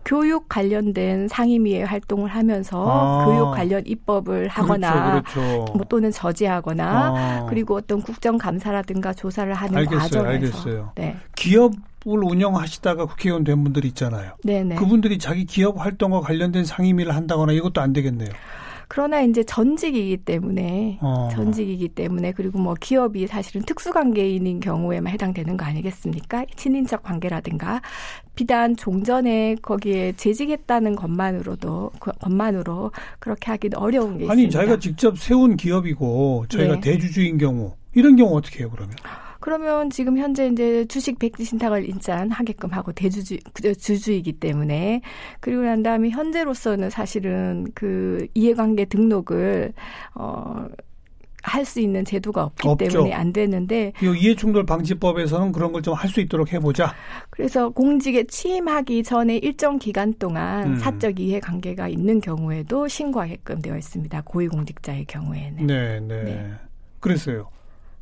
교육 0.09 0.49
관련된 0.49 1.29
상임위의 1.29 1.85
활동을 1.85 2.31
하면서 2.31 2.83
아. 2.88 3.27
교육 3.27 3.50
관련 3.55 3.83
입법을 3.87 4.49
하거나 4.49 5.21
그렇죠, 5.21 5.41
그렇죠. 5.41 5.73
뭐 5.75 5.85
또는 5.87 6.11
저지하거나 6.11 6.85
아, 6.85 7.47
그리고 7.50 7.77
어떤 7.77 8.00
국정감사라든가 8.00 9.12
조사를 9.12 9.53
하는 9.53 9.77
알겠어요, 9.77 9.99
과정에서 9.99 10.29
알겠어요. 10.31 10.93
네. 10.95 11.17
기업 11.37 11.75
을 12.07 12.25
운영하시다가 12.25 13.05
국회의원 13.05 13.45
된 13.45 13.62
분들 13.65 13.85
있잖아요. 13.87 14.33
네네. 14.43 14.77
그분들이 14.77 15.19
자기 15.19 15.45
기업 15.45 15.79
활동과 15.79 16.21
관련된 16.21 16.65
상임위를 16.65 17.15
한다거나 17.15 17.53
이것도 17.53 17.83
안 17.83 17.93
되겠네요. 17.93 18.31
그러나 18.88 19.21
이제 19.21 19.45
전직이기 19.45 20.16
때문에 20.18 20.99
어. 21.02 21.28
전직이기 21.30 21.88
때문에 21.88 22.33
그리고 22.33 22.59
뭐 22.59 22.75
기업이 22.75 23.26
사실은 23.26 23.62
특수관계인인 23.62 24.61
경우에만 24.61 25.12
해당되는 25.12 25.57
거 25.57 25.66
아니겠습니까? 25.66 26.47
친인척 26.57 27.02
관계라든가 27.02 27.83
비단 28.35 28.76
종전에 28.76 29.57
거기에 29.61 30.12
재직했다는 30.12 30.97
것만으로도 30.97 31.92
그 32.00 32.12
것만으로 32.12 32.92
그렇게 33.18 33.50
하기는 33.50 33.76
어려운 33.76 34.18
게 34.18 34.25
아니 34.25 34.45
있습니다. 34.45 34.59
자기가 34.59 34.78
직접 34.78 35.18
세운 35.18 35.57
기업이고 35.57 36.47
저희가 36.49 36.75
네. 36.76 36.80
대주주인 36.80 37.37
경우 37.37 37.75
이런 37.95 38.16
경우 38.16 38.37
어떻게 38.37 38.61
해요 38.61 38.71
그러면? 38.73 38.97
그러면 39.49 39.88
지금 39.88 40.19
현재 40.19 40.47
이제 40.47 40.85
주식 40.88 41.19
백지 41.19 41.43
신탁을 41.43 41.88
인짠하게끔 41.88 42.71
하고 42.71 42.93
대주주 42.93 43.38
그 43.55 43.75
주주이기 43.75 44.35
때문에 44.35 45.00
그리고 45.40 45.62
난 45.62 45.83
다음에 45.83 46.11
현재로서는 46.11 46.90
사실은 46.90 47.67
그 47.75 48.26
이해관계 48.35 48.85
등록을 48.85 49.73
어. 50.14 50.67
할수 51.43 51.81
있는 51.81 52.05
제도가 52.05 52.43
없기 52.45 52.69
없죠. 52.69 52.88
때문에 52.90 53.14
안 53.14 53.33
되는데 53.33 53.95
이 54.02 54.07
이해충돌 54.21 54.67
방지법에서는 54.67 55.52
그런 55.52 55.73
걸 55.73 55.81
좀 55.81 55.95
할 55.95 56.11
수 56.11 56.21
있도록 56.21 56.52
해보자. 56.52 56.93
그래서 57.31 57.71
공직에 57.71 58.25
취임하기 58.25 59.02
전에 59.05 59.38
일정 59.38 59.78
기간 59.78 60.12
동안 60.19 60.73
음. 60.73 60.76
사적 60.76 61.19
이해관계가 61.19 61.88
있는 61.88 62.21
경우에도 62.21 62.87
신고하게끔 62.87 63.62
되어 63.62 63.78
있습니다. 63.78 64.21
고위공직자의 64.26 65.07
경우에는. 65.07 65.67
네, 65.67 66.00
네. 66.00 66.23
네. 66.25 66.50
그랬어요. 67.00 67.49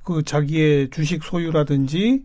그 0.06 0.22
자기의 0.22 0.88
주식 0.90 1.22
소유라든지 1.24 2.22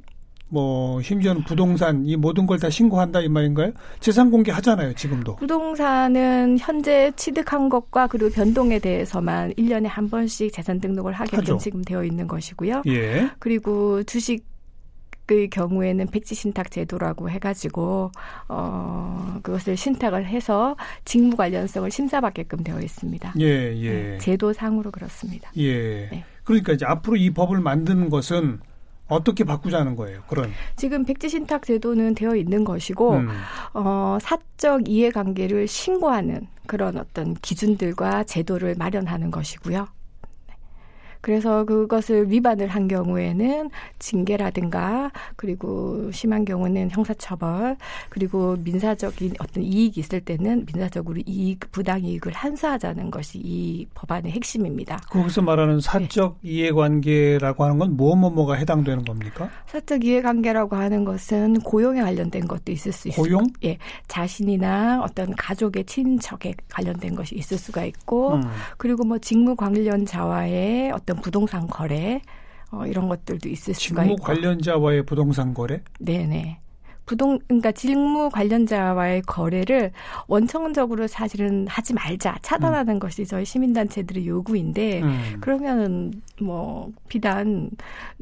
뭐 0.50 1.02
심지어는 1.02 1.44
부동산 1.46 2.06
이 2.06 2.16
모든 2.16 2.46
걸 2.46 2.60
다 2.60 2.70
신고한다 2.70 3.22
이 3.22 3.28
말인가요? 3.30 3.72
재산 4.00 4.30
공개 4.30 4.52
하잖아요, 4.52 4.94
지금도. 4.94 5.38
부동산은 5.38 6.60
현재 6.60 7.12
취득한 7.16 7.70
것과 7.70 8.06
그리고 8.08 8.30
변동에 8.30 8.78
대해서만 8.80 9.52
1년에 9.54 9.88
한 9.88 10.10
번씩 10.10 10.54
재산 10.54 10.80
등록을 10.80 11.14
하게끔. 11.14 11.58
지금 11.58 11.82
되어 11.84 12.04
있는 12.04 12.28
것이고요. 12.28 12.84
예. 12.88 13.30
그리고 13.40 14.04
주식 14.04 14.50
의 15.30 15.50
경우에는 15.50 16.08
백지 16.08 16.36
신탁 16.36 16.72
제도라고 16.72 17.30
해가지고 17.30 18.12
어 18.50 19.40
그것을 19.44 19.78
신탁을 19.78 20.26
해서 20.26 20.76
직무 21.06 21.38
관련성을 21.38 21.90
심사받게끔 21.90 22.64
되어 22.64 22.82
있습니다. 22.82 23.36
예, 23.40 23.46
예. 23.78 23.92
네, 23.92 24.18
제도상으로 24.18 24.92
그렇습니다. 24.92 25.50
예. 25.56 26.10
네. 26.12 26.26
그러니까 26.43 26.74
이제 26.74 26.86
앞으로 26.86 27.15
이 27.15 27.31
법을 27.31 27.60
만드는 27.60 28.10
것은 28.10 28.60
어떻게 29.07 29.43
바꾸자는 29.43 29.95
거예요? 29.98 30.21
그런 30.27 30.51
지금 30.77 31.03
백지 31.03 31.27
신탁 31.27 31.65
제도는 31.65 32.15
되어 32.15 32.36
있는 32.36 32.63
것이고 32.63 33.15
음. 33.15 33.29
어, 33.74 34.17
사적 34.21 34.88
이해관계를 34.88 35.67
신고하는 35.67 36.48
그런 36.65 36.98
어떤 36.98 37.33
기준들과 37.36 38.24
제도를 38.24 38.75
마련하는 38.77 39.29
것이고요. 39.29 39.88
네. 41.22 41.32
그래서 41.32 41.63
그것을 41.66 42.32
위반을 42.32 42.68
한 42.68 42.88
경우에는 42.88 43.70
징계라든가 44.00 45.12
그리고 45.36 46.12
심한 46.12 46.46
경우는 46.46 46.90
형사처벌 46.92 47.78
그리고 48.10 48.58
민사적인 48.63 49.34
어떤 49.40 49.63
이익이 49.63 50.00
있을 50.00 50.22
때는 50.22 50.66
민사적으로 50.66 51.22
이익 51.25 51.72
부당 51.72 52.04
이익을 52.04 52.34
한수하자는 52.34 53.12
것이 53.12 53.40
이 53.44 53.86
법안의 53.94 54.32
핵심입니다. 54.32 54.98
거기서 55.10 55.42
말하는 55.42 55.80
사적 55.80 56.40
이해관계라고 56.42 57.63
하는 57.63 57.78
건 57.78 57.96
뭐뭐 57.96 58.32
뭐가 58.32 58.56
해당되는 58.56 59.06
겁니까? 59.06 59.50
사적 59.68 60.04
이해관계라고 60.04 60.75
하는 60.75 61.06
것은 61.06 61.60
고용에 61.62 62.01
관련된 62.01 62.48
것도 62.48 62.72
있을 62.72 62.92
수 62.92 63.08
있습니다. 63.10 63.22
고용? 63.22 63.48
예, 63.63 63.78
자신이나 64.08 65.01
어떤 65.04 65.36
가족의 65.36 65.86
친척에 65.86 66.56
관련된 66.70 67.16
것이 67.16 67.36
있을 67.36 67.58
수가 67.58 67.86
있고 67.86 68.36
음. 68.36 68.44
그리고 68.78 69.04
뭐 69.04 69.20
직무 69.20 69.56
관련 69.56 70.06
자와의 70.06 70.92
어떤 70.92 71.11
부동산 71.18 71.68
거래 71.68 72.22
어, 72.72 72.86
이런 72.86 73.10
것들도 73.10 73.50
있을 73.50 73.74
수가 73.74 74.03
직무 74.03 74.13
있고 74.13 74.24
관련자와의 74.24 75.06
부동산 75.06 75.53
거래? 75.53 75.82
네네. 76.00 76.60
부동 77.06 77.39
그러니까 77.48 77.74
직무 77.74 78.30
관련자와의 78.30 79.24
거래를 79.24 79.91
원천적으로 80.27 81.08
사실은 81.08 81.68
하지 81.68 81.94
말자 81.94 82.38
차단하는 82.41 83.00
것이 83.00 83.25
저희 83.25 83.44
시민단체들의 83.44 84.25
요구인데 84.25 85.01
음. 85.01 85.38
그러면은 85.41 86.13
뭐 86.39 86.89
비단 87.10 87.70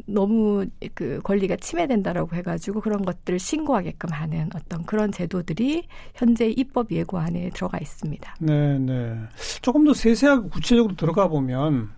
너무 0.08 0.66
그 0.96 1.20
권리가 1.24 1.58
침해된다라고 1.58 2.36
해가지고 2.36 2.82
그런 2.82 3.04
것들을 3.04 3.38
신고하게끔 3.38 4.10
하는 4.12 4.50
어떤 4.56 4.84
그런 4.86 5.12
제도들이 5.12 5.84
현재 6.16 6.48
입법 6.48 6.92
예고안에 6.92 7.52
들어가 7.52 7.78
있습니다. 7.78 8.36
네, 8.40 8.80
네. 8.80 9.16
조금 9.62 9.86
더 9.86 9.94
세세하고 9.94 10.50
구체적으로 10.50 10.96
들어가 10.96 11.28
보면 11.28 11.90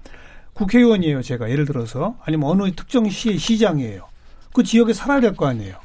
국회의원이에요, 0.53 1.21
제가 1.21 1.49
예를 1.49 1.65
들어서 1.65 2.15
아니면 2.23 2.49
어느 2.49 2.71
특정 2.75 3.09
시의 3.09 3.37
시장이에요. 3.37 4.07
그 4.53 4.63
지역에 4.63 4.93
살아야 4.93 5.19
될 5.19 5.33
거 5.33 5.47
아니에요. 5.47 5.75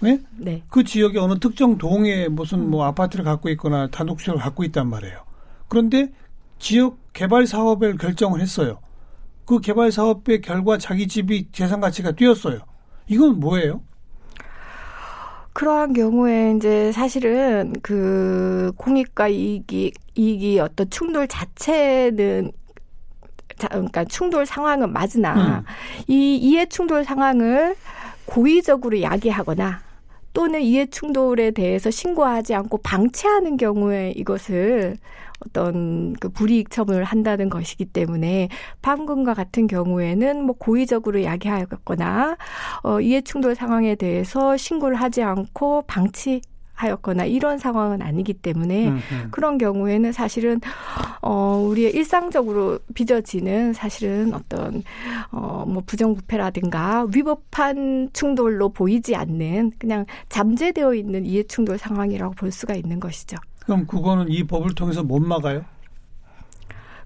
네? 0.00 0.20
네. 0.36 0.62
그 0.68 0.84
지역에 0.84 1.18
어느 1.18 1.38
특정 1.40 1.76
동에 1.76 2.28
무슨 2.28 2.70
뭐 2.70 2.84
아파트를 2.84 3.24
갖고 3.24 3.48
있거나 3.50 3.88
단독주택을 3.88 4.40
갖고 4.40 4.62
있단 4.64 4.88
말이에요. 4.88 5.18
그런데 5.66 6.12
지역 6.60 6.98
개발 7.12 7.46
사업을 7.46 7.96
결정을 7.96 8.40
했어요. 8.40 8.78
그 9.44 9.60
개발 9.60 9.90
사업의 9.90 10.40
결과 10.42 10.78
자기 10.78 11.08
집이 11.08 11.48
재산 11.52 11.80
가치가 11.80 12.12
뛰었어요. 12.12 12.60
이건 13.08 13.40
뭐예요? 13.40 13.80
그러한 15.52 15.92
경우에 15.92 16.54
이제 16.56 16.92
사실은 16.92 17.72
그 17.82 18.70
공익과 18.76 19.26
이익이 19.28 19.92
이익이 20.14 20.60
어떤 20.60 20.88
충돌 20.90 21.26
자체는 21.26 22.52
자, 22.52 22.52
그러니까 23.66 24.04
충돌 24.04 24.46
상황은 24.46 24.92
맞으나 24.92 25.34
음. 25.34 25.64
이 26.06 26.36
이해 26.36 26.66
충돌 26.66 27.04
상황을 27.04 27.74
고의적으로 28.26 29.00
야기하거나 29.02 29.80
또는 30.32 30.60
이해 30.60 30.86
충돌에 30.86 31.50
대해서 31.50 31.90
신고하지 31.90 32.54
않고 32.54 32.78
방치하는 32.78 33.56
경우에 33.56 34.12
이것을 34.14 34.96
어떤 35.46 36.14
그 36.14 36.28
불이익 36.28 36.70
처분을 36.70 37.04
한다는 37.04 37.48
것이기 37.48 37.86
때문에 37.86 38.48
방금과 38.82 39.34
같은 39.34 39.66
경우에는 39.66 40.44
뭐 40.44 40.54
고의적으로 40.58 41.22
야기하였거나 41.22 42.36
어 42.82 43.00
이해 43.00 43.20
충돌 43.20 43.54
상황에 43.54 43.94
대해서 43.94 44.56
신고를 44.56 44.96
하지 44.96 45.22
않고 45.22 45.84
방치 45.86 46.40
하였거나 46.78 47.24
이런 47.24 47.58
상황은 47.58 48.02
아니기 48.02 48.32
때문에 48.34 48.88
음, 48.88 49.00
음. 49.10 49.28
그런 49.30 49.58
경우에는 49.58 50.12
사실은 50.12 50.60
어 51.20 51.60
우리의 51.66 51.92
일상적으로 51.92 52.78
빚어지는 52.94 53.72
사실은 53.72 54.32
어떤 54.32 54.84
어뭐 55.30 55.82
부정부패라든가 55.86 57.06
위법한 57.12 58.10
충돌로 58.12 58.70
보이지 58.70 59.16
않는 59.16 59.72
그냥 59.78 60.06
잠재되어 60.28 60.94
있는 60.94 61.26
이해 61.26 61.42
충돌 61.42 61.78
상황이라고 61.78 62.34
볼 62.34 62.52
수가 62.52 62.74
있는 62.74 63.00
것이죠. 63.00 63.36
그럼 63.64 63.86
그거는 63.86 64.30
이 64.30 64.44
법을 64.44 64.74
통해서 64.74 65.02
못 65.02 65.20
막아요? 65.20 65.64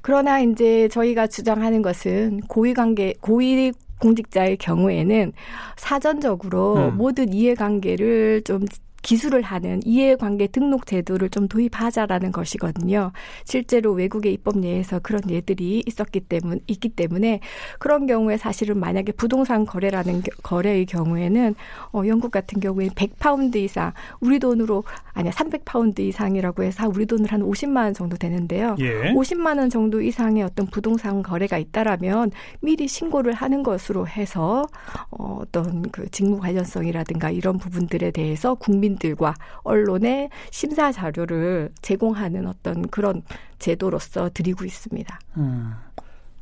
그러나 0.03 0.41
이제 0.41 0.89
저희가 0.89 1.29
주장하는 1.29 1.81
것은 1.81 2.41
고위관계 2.49 3.15
고위 3.21 3.73
공직자의 4.01 4.57
경우에는 4.57 5.33
사전적으로 5.77 6.89
음. 6.89 6.97
모든 6.97 7.33
이해관계를 7.33 8.43
좀 8.45 8.65
기술을 9.03 9.43
하는 9.43 9.81
이해관계 9.85 10.47
등록 10.49 10.87
제도를 10.87 11.29
좀 11.29 11.49
도입하자라는 11.49 12.33
것이거든요. 12.33 13.13
실제로 13.45 13.93
외국의 13.93 14.33
입법례에서 14.35 15.01
그런 15.01 15.21
예들이 15.29 15.83
있었기 15.87 16.21
때문 16.21 16.61
있기 16.69 16.91
때문에 16.91 17.41
그런 17.79 18.07
경우에 18.07 18.37
사실은 18.37 18.79
만약에 18.79 19.13
부동산 19.13 19.67
거래라는 19.67 20.23
겨- 20.23 20.31
거래의 20.43 20.87
경우에는 20.87 21.55
어 21.93 22.03
영국 22.07 22.31
같은 22.31 22.61
경우에 22.61 22.89
100파운드 22.89 23.57
이상 23.57 23.93
우리 24.21 24.39
돈으로 24.39 24.85
아니야 25.13 25.33
300파운드 25.33 26.01
이상이라고 26.01 26.63
해서 26.63 26.89
우리 26.89 27.05
돈으로 27.07 27.29
한 27.29 27.43
50만 27.43 27.77
원 27.85 27.95
정도 27.95 28.17
되는데요. 28.17 28.77
예. 28.79 29.13
50만 29.13 29.59
원 29.59 29.69
정도 29.69 30.01
이상의 30.01 30.43
어떤 30.45 30.67
부동산 30.67 31.23
거래가 31.23 31.59
있다라면 31.59 32.31
미리 32.61 32.87
신고를 32.89 33.33
하는 33.35 33.63
것으로 33.63 34.07
해서 34.07 34.65
어, 35.11 35.39
어떤 35.43 35.83
그 35.91 36.09
직무 36.11 36.39
관련성이라든가 36.39 37.31
이런 37.31 37.59
부분들에 37.59 38.11
대해서 38.13 38.55
국민 38.55 38.92
들과 38.97 39.35
언론에 39.63 40.29
심사 40.51 40.91
자료를 40.93 41.71
제공하는 41.83 42.47
어떤 42.47 42.87
그런 42.89 43.23
제도로서 43.59 44.31
드리고 44.33 44.65
있습니다. 44.65 45.19
음. 45.39 45.73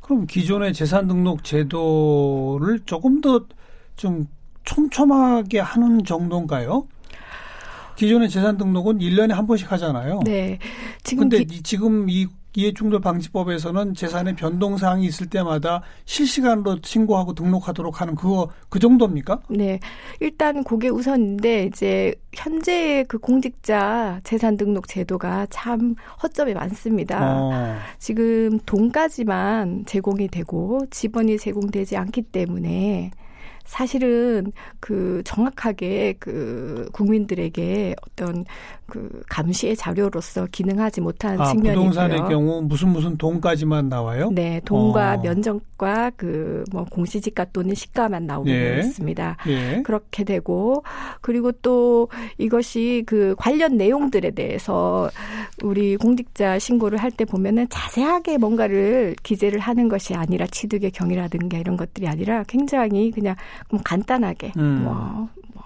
그럼 0.01 0.25
기존의 0.27 0.73
재산 0.73 1.07
등록 1.07 1.43
제도를 1.43 2.79
조금 2.85 3.21
더 3.21 3.45
좀 3.97 4.25
촘촘하게 4.63 5.59
하는 5.59 6.03
정도인가요? 6.03 6.85
기존의 7.97 8.29
재산 8.29 8.57
등록은 8.57 8.99
1년에 8.99 9.29
한 9.31 9.45
번씩 9.45 9.71
하잖아요. 9.71 10.21
네. 10.25 10.57
지금 11.03 11.29
근데 11.29 11.43
기- 11.43 11.57
이- 11.57 11.61
지금 11.61 12.09
이 12.09 12.25
이해충돌 12.53 12.99
방지법에서는 13.01 13.93
재산의 13.93 14.35
변동 14.35 14.77
사항이 14.77 15.05
있을 15.05 15.27
때마다 15.27 15.81
실시간으로 16.05 16.77
신고하고 16.83 17.33
등록하도록 17.33 18.01
하는 18.01 18.15
그거 18.15 18.49
그 18.69 18.79
정도입니까? 18.79 19.39
네. 19.49 19.79
일단 20.19 20.63
그게 20.63 20.89
우선인데 20.89 21.65
이제 21.65 22.13
현재의 22.33 23.05
그 23.05 23.17
공직자 23.17 24.19
재산 24.23 24.57
등록 24.57 24.87
제도가 24.87 25.47
참 25.49 25.95
허점이 26.21 26.53
많습니다. 26.53 27.37
어. 27.37 27.77
지금 27.99 28.59
돈까지만 28.65 29.85
제공이 29.85 30.27
되고 30.27 30.79
지번이 30.89 31.37
제공되지 31.37 31.97
않기 31.97 32.23
때문에 32.23 33.11
사실은 33.65 34.51
그 34.79 35.21
정확하게 35.25 36.15
그 36.19 36.89
국민들에게 36.93 37.95
어떤 38.07 38.45
그 38.87 39.21
감시의 39.29 39.77
자료로서 39.77 40.47
기능하지 40.51 40.99
못한 41.01 41.39
아, 41.39 41.45
측면이 41.45 41.75
부동산의. 41.75 42.17
경우 42.29 42.61
무슨 42.61 42.89
무슨 42.89 43.15
돈까지만 43.17 43.87
나와요? 43.87 44.29
네, 44.33 44.59
돈과 44.65 45.13
어. 45.13 45.21
면적과 45.21 46.11
그 46.17 46.63
뭐 46.71 46.85
공시지가 46.85 47.45
또는 47.53 47.75
시가만 47.75 48.25
나오게 48.25 48.51
예. 48.51 48.59
되어 48.59 48.79
있습니다. 48.79 49.37
예. 49.47 49.81
그렇게 49.83 50.23
되고 50.23 50.83
그리고 51.21 51.51
또 51.51 52.09
이것이 52.37 53.03
그 53.05 53.35
관련 53.37 53.77
내용들에 53.77 54.31
대해서 54.31 55.09
우리 55.63 55.95
공직자 55.97 56.59
신고를 56.59 56.97
할 56.97 57.11
때 57.11 57.25
보면은 57.25 57.67
자세하게 57.69 58.37
뭔가를 58.37 59.15
기재를 59.21 59.59
하는 59.59 59.89
것이 59.89 60.15
아니라 60.15 60.47
취득의 60.47 60.91
경위라든가 60.91 61.57
이런 61.57 61.75
것들이 61.75 62.07
아니라 62.07 62.43
굉장히 62.47 63.11
그냥 63.11 63.35
뭐 63.69 63.79
간단하게 63.83 64.53
음. 64.57 64.81
뭐, 64.83 64.93
뭐 65.53 65.63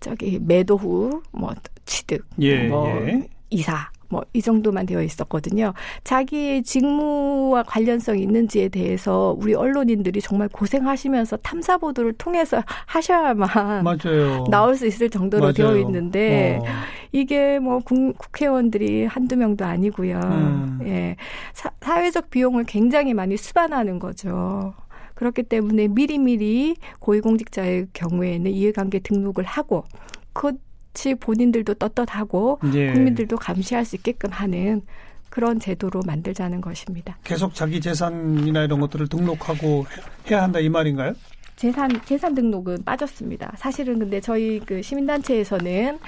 저기 0.00 0.38
매도 0.42 0.76
후 0.76 1.22
뭐 1.32 1.52
취득 1.86 2.24
예, 2.40 2.68
뭐 2.68 2.88
예. 3.06 3.28
이사 3.50 3.88
뭐이 4.08 4.42
정도만 4.42 4.86
되어 4.86 5.02
있었거든요. 5.02 5.72
자기의 6.04 6.62
직무와 6.62 7.64
관련성이 7.64 8.22
있는지에 8.22 8.68
대해서 8.68 9.34
우리 9.38 9.54
언론인들이 9.54 10.20
정말 10.20 10.48
고생하시면서 10.48 11.38
탐사 11.38 11.78
보도를 11.78 12.12
통해서 12.12 12.62
하셔야만 12.86 13.82
맞아요. 13.82 14.44
나올 14.50 14.76
수 14.76 14.86
있을 14.86 15.10
정도로 15.10 15.42
맞아요. 15.42 15.52
되어 15.54 15.76
있는데 15.78 16.58
어. 16.62 16.64
이게 17.12 17.58
뭐 17.58 17.80
국, 17.80 18.16
국회의원들이 18.18 19.06
한두 19.06 19.36
명도 19.36 19.64
아니고요. 19.64 20.20
음. 20.22 20.78
예. 20.84 21.16
사, 21.52 21.70
사회적 21.80 22.30
비용을 22.30 22.64
굉장히 22.64 23.14
많이 23.14 23.36
수반하는 23.36 23.98
거죠. 23.98 24.74
그렇기 25.14 25.44
때문에 25.44 25.88
미리미리 25.88 26.76
고위공직자의 26.98 27.88
경우에는 27.92 28.50
이해관계 28.50 29.00
등록을 29.00 29.44
하고 29.44 29.84
그것이 30.32 31.14
본인들도 31.18 31.74
떳떳하고 31.74 32.60
예. 32.74 32.92
국민들도 32.92 33.36
감시할 33.36 33.84
수 33.84 33.96
있게끔 33.96 34.30
하는 34.30 34.82
그런 35.30 35.58
제도로 35.58 36.00
만들자는 36.06 36.60
것입니다. 36.60 37.18
계속 37.24 37.54
자기 37.54 37.80
재산이나 37.80 38.64
이런 38.64 38.80
것들을 38.80 39.08
등록하고 39.08 39.84
해야 40.30 40.42
한다 40.42 40.60
이 40.60 40.68
말인가요? 40.68 41.14
재산 41.56 41.90
재산 42.04 42.34
등록은 42.34 42.84
빠졌습니다. 42.84 43.52
사실은 43.56 43.98
근데 43.98 44.20
저희 44.20 44.60
그 44.60 44.82
시민단체에서는 44.82 45.98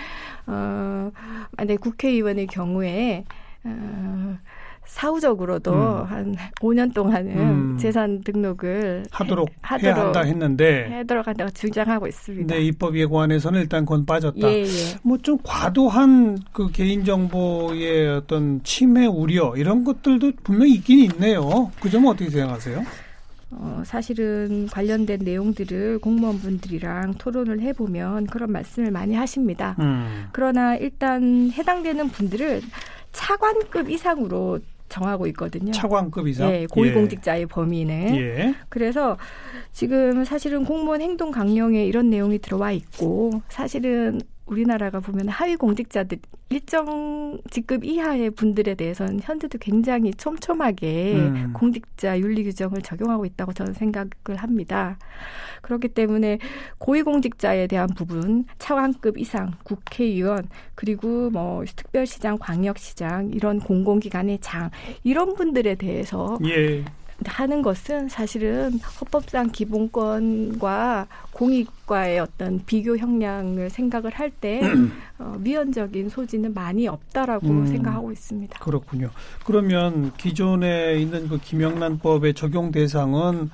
어 0.46 1.10
만약 1.56 1.80
국회의원의 1.80 2.46
경우에 2.46 3.24
어 3.64 4.38
사후적으로도 4.86 5.72
음. 5.72 6.04
한 6.04 6.36
5년 6.60 6.94
동안은 6.94 7.38
음. 7.38 7.78
재산 7.78 8.22
등록을 8.22 9.04
하도록, 9.10 9.48
해, 9.48 9.76
해야 9.82 9.96
한다 9.96 10.22
했는데 10.22 10.88
해도록 10.90 11.26
한다고 11.26 11.50
주장하고 11.50 12.06
있습니다. 12.06 12.54
네, 12.54 12.62
입법 12.62 12.96
예고안에서는 12.96 13.60
일단 13.60 13.84
그건 13.84 14.06
빠졌다. 14.06 14.48
예, 14.48 14.62
예. 14.62 14.66
뭐좀 15.02 15.38
과도한 15.42 16.38
그 16.52 16.70
개인 16.70 17.04
정보의 17.04 18.08
어떤 18.08 18.62
침해 18.62 19.06
우려 19.06 19.54
이런 19.56 19.84
것들도 19.84 20.32
분명히 20.42 20.74
있긴 20.74 21.10
있네요. 21.10 21.70
그 21.80 21.90
점은 21.90 22.10
어떻게 22.10 22.30
생각하세요? 22.30 22.82
어, 23.52 23.82
사실은 23.84 24.66
관련된 24.66 25.20
내용들을 25.22 26.00
공무원분들이랑 26.00 27.14
토론을 27.14 27.60
해보면 27.60 28.26
그런 28.26 28.50
말씀을 28.50 28.90
많이 28.90 29.14
하십니다. 29.14 29.76
음. 29.78 30.26
그러나 30.32 30.76
일단 30.76 31.50
해당되는 31.52 32.08
분들은 32.08 32.60
차관급 33.12 33.88
이상으로 33.88 34.60
정하고 34.88 35.26
있거든요. 35.28 35.72
차관급 35.72 36.28
이상? 36.28 36.50
네, 36.50 36.66
고위공직자의 36.66 37.42
예. 37.42 37.46
범위는. 37.46 38.16
예. 38.16 38.54
그래서 38.68 39.16
지금 39.72 40.24
사실은 40.24 40.64
공무원 40.64 41.00
행동 41.00 41.30
강령에 41.30 41.84
이런 41.84 42.10
내용이 42.10 42.38
들어와 42.38 42.72
있고 42.72 43.42
사실은 43.48 44.20
우리나라가 44.46 45.00
보면 45.00 45.28
하위 45.28 45.56
공직자들 45.56 46.18
일정 46.48 47.38
직급 47.50 47.84
이하의 47.84 48.30
분들에 48.30 48.74
대해서는 48.74 49.20
현재도 49.20 49.58
굉장히 49.58 50.12
촘촘하게 50.14 51.14
음. 51.16 51.52
공직자 51.52 52.18
윤리 52.20 52.44
규정을 52.44 52.82
적용하고 52.82 53.24
있다고 53.24 53.52
저는 53.52 53.72
생각을 53.74 54.36
합니다. 54.36 54.96
그렇기 55.62 55.88
때문에 55.88 56.38
고위공직자에 56.78 57.66
대한 57.66 57.88
부분 57.96 58.44
차관급 58.58 59.18
이상 59.18 59.52
국회의원 59.64 60.48
그리고 60.76 61.30
뭐 61.30 61.64
특별시장, 61.64 62.38
광역시장 62.38 63.32
이런 63.32 63.58
공공기관의 63.58 64.38
장 64.40 64.70
이런 65.02 65.34
분들에 65.34 65.74
대해서 65.74 66.38
예. 66.44 66.84
하는 67.24 67.62
것은 67.62 68.08
사실은 68.08 68.78
헌법상 69.00 69.50
기본권과 69.50 71.06
공익과의 71.32 72.18
어떤 72.18 72.62
비교 72.66 72.96
형량을 72.96 73.70
생각을 73.70 74.12
할때 74.12 74.60
어, 75.18 75.36
미연적인 75.38 76.08
소지는 76.08 76.52
많이 76.52 76.86
없다라고 76.88 77.46
음, 77.46 77.66
생각하고 77.66 78.12
있습니다. 78.12 78.58
그렇군요. 78.58 79.10
그러면 79.44 80.12
기존에 80.16 81.00
있는 81.00 81.28
그 81.28 81.38
김영란법의 81.38 82.34
적용 82.34 82.70
대상은 82.70 83.50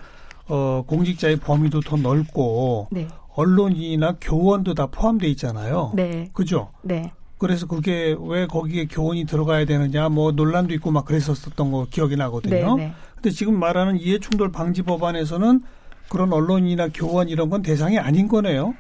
어, 0.48 0.84
공직자의 0.86 1.36
범위도 1.36 1.80
더 1.80 1.96
넓고 1.96 2.88
네. 2.90 3.06
언론이나 3.34 4.16
교원도 4.20 4.74
다 4.74 4.86
포함돼 4.86 5.28
있잖아요. 5.28 5.92
네. 5.94 6.28
그죠? 6.32 6.70
네. 6.82 7.12
그래서 7.38 7.66
그게 7.66 8.14
왜 8.20 8.46
거기에 8.46 8.86
교원이 8.86 9.24
들어가야 9.24 9.64
되느냐 9.64 10.08
뭐 10.08 10.30
논란도 10.30 10.74
있고 10.74 10.92
막 10.92 11.04
그랬었던 11.04 11.72
거 11.72 11.86
기억이 11.90 12.14
나거든요. 12.16 12.76
네, 12.76 12.86
네. 12.86 12.92
근데 13.22 13.30
지금 13.30 13.58
말하는 13.58 14.00
이해 14.00 14.18
충돌 14.18 14.50
방지 14.50 14.82
법안에서는 14.82 15.60
그런 16.08 16.32
언론이나 16.32 16.88
교원 16.92 17.28
이런 17.28 17.48
건 17.48 17.62
대상이 17.62 17.96
아닌 17.96 18.26
거네요. 18.26 18.74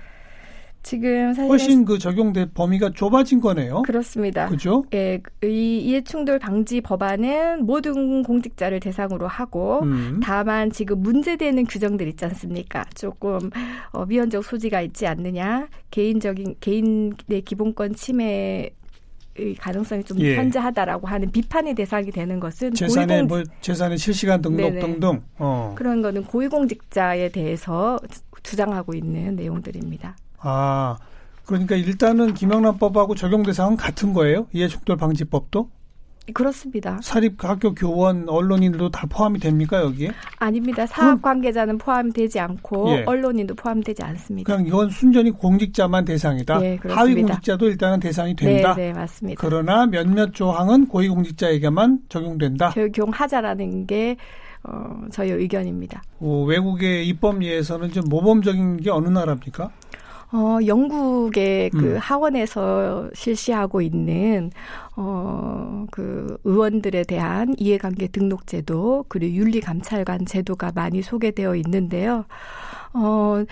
지금 0.82 1.32
사실 1.32 1.48
훨씬 1.48 1.84
그 1.84 1.96
적용된 1.96 2.50
범위가 2.54 2.90
좁아진 2.90 3.40
거네요. 3.40 3.82
그렇습니다. 3.82 4.48
그죠? 4.48 4.82
예, 4.92 5.22
이 5.44 5.78
이해충돌 5.78 6.40
방지 6.40 6.80
법안은 6.80 7.64
모든 7.64 8.24
공직자를 8.24 8.80
대상으로 8.80 9.28
하고 9.28 9.82
음. 9.84 10.18
다만 10.20 10.72
지금 10.72 11.00
문제되는 11.00 11.64
규정들 11.66 12.08
있지 12.08 12.24
않습니까? 12.24 12.84
조금 12.96 13.38
어, 13.92 14.04
미연적 14.06 14.44
소지가 14.44 14.80
있지 14.80 15.06
않느냐, 15.06 15.68
개인적인 15.92 16.56
개인의 16.58 17.42
기본권 17.44 17.94
침해 17.94 18.24
의 18.24 18.70
가능성이 19.58 20.04
좀 20.04 20.20
예. 20.20 20.36
현저하다라고 20.36 21.06
하는 21.06 21.30
비판의 21.30 21.74
대상이 21.74 22.10
되는 22.10 22.38
것은 22.38 22.74
재산의 22.74 23.24
뭐 23.24 23.42
재산의 23.60 23.98
실시간 23.98 24.42
등록 24.42 24.58
네네. 24.58 24.80
등등 24.80 25.22
어. 25.38 25.74
그런 25.76 26.02
거는 26.02 26.24
고위공직자에 26.24 27.30
대해서 27.30 27.98
주장하고 28.42 28.94
있는 28.94 29.36
내용들입니다. 29.36 30.16
아, 30.38 30.98
그러니까 31.46 31.76
일단은 31.76 32.34
김영란법하고 32.34 33.14
적용 33.14 33.42
대상은 33.42 33.76
같은 33.76 34.12
거예요? 34.12 34.46
이해충돌 34.52 34.96
방지법도? 34.96 35.70
그렇습니다. 36.32 36.98
사립 37.02 37.42
학교 37.42 37.74
교원, 37.74 38.28
언론인들도 38.28 38.90
다 38.90 39.06
포함이 39.10 39.40
됩니까 39.40 39.80
여기에? 39.82 40.12
아닙니다. 40.38 40.86
사업 40.86 41.20
관계자는 41.20 41.78
포함되지 41.78 42.38
않고 42.38 42.90
예. 42.90 43.04
언론인도 43.06 43.54
포함되지 43.54 44.02
않습니다. 44.02 44.52
그냥 44.52 44.66
이건 44.66 44.90
순전히 44.90 45.30
공직자만 45.30 46.04
대상이다. 46.04 46.58
네, 46.58 46.76
그렇습니다. 46.76 47.00
하위 47.00 47.14
공직자도 47.14 47.68
일단은 47.68 48.00
대상이 48.00 48.36
된다. 48.36 48.74
네, 48.74 48.86
네, 48.86 48.92
맞습니다. 48.92 49.40
그러나 49.40 49.86
몇몇 49.86 50.32
조항은 50.32 50.86
고위 50.86 51.08
공직자에게만 51.08 52.00
적용된다. 52.08 52.70
적용하자라는 52.70 53.86
게 53.86 54.16
어, 54.64 55.06
저희 55.10 55.30
의견입니다. 55.30 56.02
어, 56.20 56.44
외국의 56.44 57.08
입법례에서는 57.08 57.90
좀 57.90 58.04
모범적인 58.08 58.76
게 58.78 58.90
어느 58.90 59.08
나라입니까? 59.08 59.70
어, 60.32 60.58
영국의 60.66 61.70
그 61.70 61.94
음. 61.94 61.98
하원에서 61.98 63.10
실시하고 63.12 63.82
있는 63.82 64.50
어, 64.96 65.86
그 65.90 66.38
의원들에 66.44 67.04
대한 67.04 67.54
이해관계 67.58 68.08
등록제도 68.08 69.04
그리고 69.08 69.34
윤리감찰관 69.36 70.24
제도가 70.24 70.72
많이 70.74 71.02
소개되어 71.02 71.54
있는데요. 71.56 72.24
어, 72.94 73.44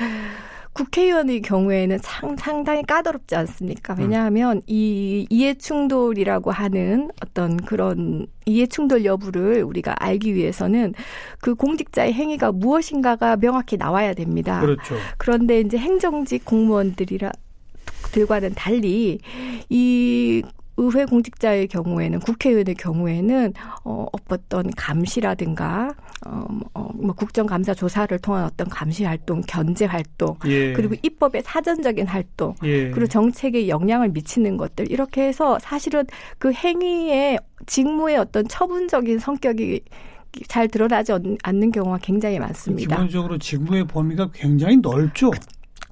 국회의원의 0.81 1.43
경우에는 1.43 1.99
상, 1.99 2.37
상당히 2.37 2.83
까다롭지 2.83 3.37
않습니까? 3.37 3.95
왜냐하면 3.99 4.59
음. 4.59 4.63
이 4.67 5.27
이해 5.29 5.53
충돌이라고 5.53 6.51
하는 6.51 7.11
어떤 7.23 7.59
그런 7.59 8.27
이해 8.47 8.67
충돌 8.67 9.05
여부를 9.05 9.63
우리가 9.63 9.95
알기 9.99 10.35
위해서는 10.35 10.95
그 11.41 11.55
공직자의 11.55 12.15
행위가 12.15 12.53
무엇인가가 12.53 13.37
명확히 13.37 13.77
나와야 13.77 14.15
됩니다. 14.15 14.61
그렇죠. 14.61 14.97
그런데 15.19 15.61
이제 15.61 15.77
행정직 15.77 16.47
공무원들이라 16.47 17.31
들과는 18.13 18.55
달리 18.55 19.19
이 19.69 20.43
의회 20.79 21.05
공직자의 21.05 21.69
경우에는 21.69 22.21
국회의원의 22.21 22.75
경우에는 22.77 23.53
어, 23.85 24.07
어떤 24.31 24.71
감시라든가 24.71 25.95
어, 26.27 26.47
어, 26.75 26.91
뭐 26.95 27.15
국정감사 27.15 27.73
조사를 27.73 28.19
통한 28.19 28.45
어떤 28.45 28.69
감시 28.69 29.05
활동, 29.05 29.41
견제 29.47 29.87
활동, 29.87 30.37
예. 30.47 30.75
그리고 30.75 30.95
입법의 31.03 31.43
사전적인 31.43 32.07
활동, 32.07 32.55
예. 32.63 32.91
그리고 32.91 33.07
정책에 33.07 33.69
영향을 33.69 34.11
미치는 34.11 34.59
것들 34.59 34.91
이렇게 34.91 35.27
해서 35.27 35.59
사실은 35.61 36.05
그 36.39 36.53
행위의 36.53 37.39
직무의 37.67 38.19
어떤 38.19 38.47
처분적인 38.47 39.19
성격이 39.19 39.81
잘 40.47 40.69
드러나지 40.69 41.13
않는 41.43 41.73
경우가 41.73 41.99
굉장히 42.03 42.39
많습니다. 42.39 42.97
기본적으로 42.97 43.39
직무의 43.39 43.87
범위가 43.87 44.31
굉장히 44.33 44.77
넓죠. 44.77 45.31
그 45.31 45.39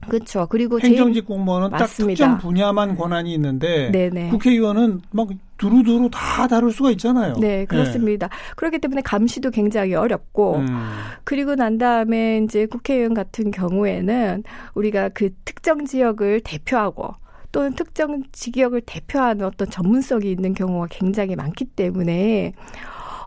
렇죠. 0.09 0.47
그리고 0.49 0.81
행정직 0.81 1.27
공무원은 1.27 1.71
맞습니다. 1.71 2.25
딱 2.25 2.37
특정 2.37 2.39
분야만 2.39 2.97
권한이 2.97 3.33
있는데 3.35 3.91
네네. 3.91 4.31
국회의원은 4.31 5.03
막 5.11 5.29
두루두루 5.59 6.09
다 6.11 6.47
다룰 6.47 6.73
수가 6.73 6.91
있잖아요. 6.93 7.35
네, 7.35 7.65
그렇습니다. 7.67 8.29
네. 8.29 8.35
그렇기 8.57 8.79
때문에 8.79 9.03
감시도 9.03 9.51
굉장히 9.51 9.95
어렵고 9.95 10.57
음. 10.57 10.89
그리고 11.25 11.55
난 11.55 11.79
다음에 11.79 12.39
이제 12.39 12.67
국회의원 12.67 13.13
같은 13.13 13.51
경우에는 13.51 14.45
우리가 14.75 15.11
그 15.11 15.31
특정 15.45 15.85
지역을 15.85 16.41
대표하고 16.45 17.15
또는 17.51 17.75
특정 17.75 18.23
지역을 18.33 18.83
대표하는 18.87 19.45
어떤 19.45 19.69
전문성이 19.69 20.31
있는 20.31 20.55
경우가 20.55 20.89
굉장히 20.91 21.35
많기 21.35 21.65
때문에 21.65 22.53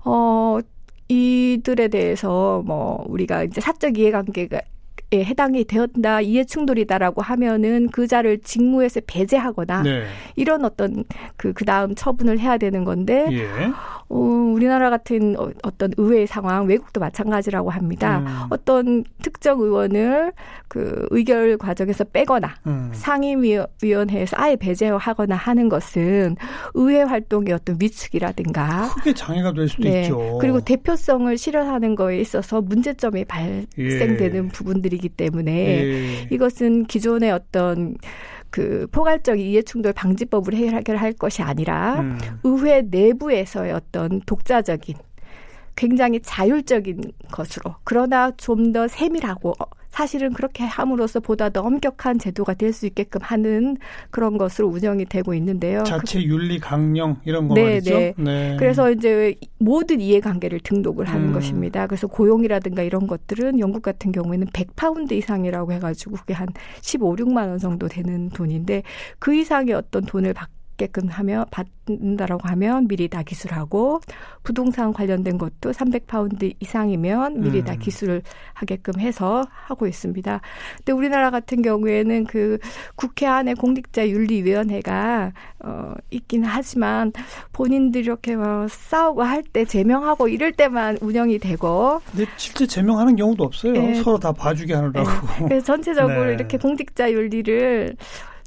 어 0.06 0.60
이들에 1.10 1.89
대해서 1.89 2.63
뭐 2.65 3.04
우리가 3.10 3.43
이제 3.43 3.60
사적 3.60 3.97
이해관계가 3.97 4.62
예, 5.14 5.26
해당이 5.26 5.66
되었다 5.66 6.22
이해 6.22 6.46
충돌이다라고 6.46 7.22
하면은 7.22 7.90
그 7.92 8.08
자를 8.08 8.40
직무에서 8.40 9.02
배제하거나 9.06 9.84
네. 9.84 10.06
이런 10.38 10.64
어떤 10.64 11.04
그 11.36 11.52
그다음 11.52 11.96
처분을 11.96 12.40
해야 12.40 12.58
되는 12.58 12.86
건데 12.86 13.28
예. 13.32 13.48
어, 14.12 14.17
우리나라 14.54 14.89
같은 14.89 15.39
어, 15.39 15.50
어떤 15.63 15.91
의회 15.95 16.26
상황, 16.26 16.65
외국도 16.65 17.00
마찬가지라고 17.00 17.69
합니다. 17.69 18.19
음. 18.19 18.47
어떤 18.50 19.04
특정 19.24 19.62
의원을 19.62 20.34
그 20.67 21.08
의결 21.12 21.58
과정에서 21.58 22.04
빼거나 22.04 22.54
음. 22.67 22.91
상임위원회에서 22.93 24.36
아예 24.38 24.58
배제하거나 24.58 25.36
하는 25.36 25.69
것은 25.69 26.36
의회 26.74 27.04
활동의 27.04 27.54
어떤 27.54 27.78
위축이라든가 27.80 28.89
크게 28.95 29.13
장애가 29.13 29.54
될 29.54 29.69
수도 29.69 29.84
네. 29.84 30.02
있죠. 30.02 30.38
그리고 30.41 30.60
대표성을 30.60 31.38
실현하는 31.38 31.95
거에 31.95 32.19
있어서 32.19 32.62
문제점이 32.62 33.26
발생되는 33.26 34.45
예. 34.45 34.50
부분들이기 34.50 35.10
때문에 35.10 35.52
예. 35.54 36.28
이것은 36.32 36.86
기존의 36.86 37.32
어떤 37.32 37.95
그 38.52 38.86
포괄적 38.92 39.40
이해충돌 39.40 39.94
방지법을 39.94 40.54
해결할 40.54 41.14
것이 41.14 41.42
아니라 41.42 42.02
음. 42.02 42.18
의회 42.44 42.82
내부에서의 42.82 43.72
어떤 43.72 44.22
독자적인 44.22 44.96
굉장히 45.76 46.20
자율적인 46.22 47.02
것으로 47.32 47.76
그러나 47.84 48.32
좀 48.38 48.72
더 48.72 48.88
세밀하고 48.88 49.54
사실은 49.90 50.32
그렇게 50.32 50.64
함으로써 50.64 51.20
보다 51.20 51.50
더 51.50 51.62
엄격한 51.62 52.18
제도가 52.20 52.54
될 52.54 52.72
수 52.72 52.86
있게끔 52.86 53.20
하는 53.22 53.76
그런 54.10 54.38
것으로 54.38 54.70
운영이 54.70 55.06
되고 55.06 55.34
있는데요. 55.34 55.84
자체 55.84 56.24
윤리 56.24 56.58
강령 56.60 57.20
이런 57.26 57.50
거 57.50 57.56
네, 57.56 57.64
말이죠. 57.64 57.94
네. 57.94 58.14
네. 58.18 58.56
그래서 58.58 58.90
이제 58.90 59.36
모든 59.58 60.00
이해관계를 60.00 60.62
등록을 60.62 61.10
하는 61.10 61.28
음. 61.30 61.34
것입니다. 61.34 61.88
그래서 61.88 62.08
고용이라든가 62.08 62.84
이런 62.84 63.08
것들은 63.08 63.60
영국 63.60 63.82
같은 63.82 64.14
경우에는 64.14 64.48
100파운드 64.48 65.12
이상이라고 65.12 65.74
해가지고 65.74 66.16
그게 66.16 66.34
한 66.34 66.48
15, 66.82 67.18
6만 67.18 67.50
원 67.50 67.58
정도 67.58 67.90
되는 67.90 68.30
돈인데 68.30 68.84
그 69.20 69.36
이상의 69.36 69.74
어떤 69.74 70.06
돈을 70.06 70.34
받 70.34 70.48
받게끔 70.82 71.08
하면 71.10 71.46
받는다라고 71.52 72.48
하면 72.50 72.88
미리 72.88 73.08
다 73.08 73.22
기술하고 73.22 74.02
부동산 74.44 74.91
관련된 74.91 75.38
것도 75.38 75.72
300파운드 75.72 76.54
이상이면 76.60 77.41
미리 77.41 77.60
음. 77.60 77.65
다 77.65 77.76
기술을 77.76 78.24
하게끔 78.54 79.00
해서 79.00 79.46
하고 79.52 79.86
있습니다. 79.88 80.41
근데 80.78 80.91
우리나라 80.91 81.30
같은 81.30 81.62
경우에는 81.62 82.26
그 82.26 82.58
국회 82.96 83.28
안에 83.28 83.54
공직자 83.54 84.10
윤리위원회가 84.10 85.32
어 85.63 85.94
있긴 86.10 86.44
하지만 86.44 87.12
본인들이 87.54 88.06
이렇게 88.06 88.36
뭐 88.36 88.67
싸우고 88.67 89.22
할 89.24 89.41
때 89.54 89.65
제명하고 89.65 90.30
이럴 90.30 90.54
때만 90.54 90.98
운영이 91.02 91.39
되고 91.39 92.00
근데 92.12 92.26
실제 92.38 92.65
제명하는 92.65 93.15
경우도 93.17 93.44
없어요. 93.44 93.74
네. 93.74 93.96
서로 93.96 94.17
다 94.17 94.32
봐주게 94.32 94.74
하느라고. 94.74 95.10
네. 95.10 95.46
그래서 95.48 95.65
전체적으로 95.65 96.26
네. 96.26 96.34
이렇게 96.36 96.58
공직자 96.58 97.12
윤리를 97.12 97.96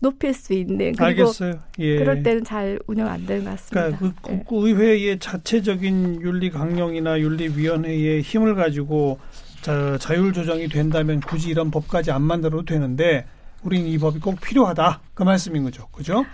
높일 0.01 0.35
수 0.35 0.53
있는 0.53 0.93
그리고 0.93 1.05
알겠어요. 1.05 1.61
예. 1.79 1.99
그럴 1.99 2.23
때는 2.23 2.45
잘 2.45 2.79
운영 2.87 3.09
안 3.09 3.25
되는 3.27 3.45
것 3.45 3.51
같습니다. 3.51 3.97
그러니까 3.97 4.23
그 4.23 4.43
국의회의 4.45 5.19
자체적인 5.19 6.23
윤리 6.23 6.51
강령이나 6.51 7.21
윤리위원회의 7.21 8.23
힘을 8.23 8.55
가지고 8.55 9.19
자, 9.63 9.97
자율 9.99 10.33
조정이 10.33 10.69
된다면 10.69 11.21
굳이 11.21 11.51
이런 11.51 11.71
법까지 11.71 12.11
안 12.11 12.23
만들어도 12.23 12.65
되는데 12.65 13.25
우리는 13.63 13.87
이 13.87 13.97
법이 13.97 14.21
꼭 14.21 14.41
필요하다 14.41 15.01
그 15.15 15.23
말씀인 15.23 15.65
거죠, 15.65 15.87
그죠? 15.89 16.25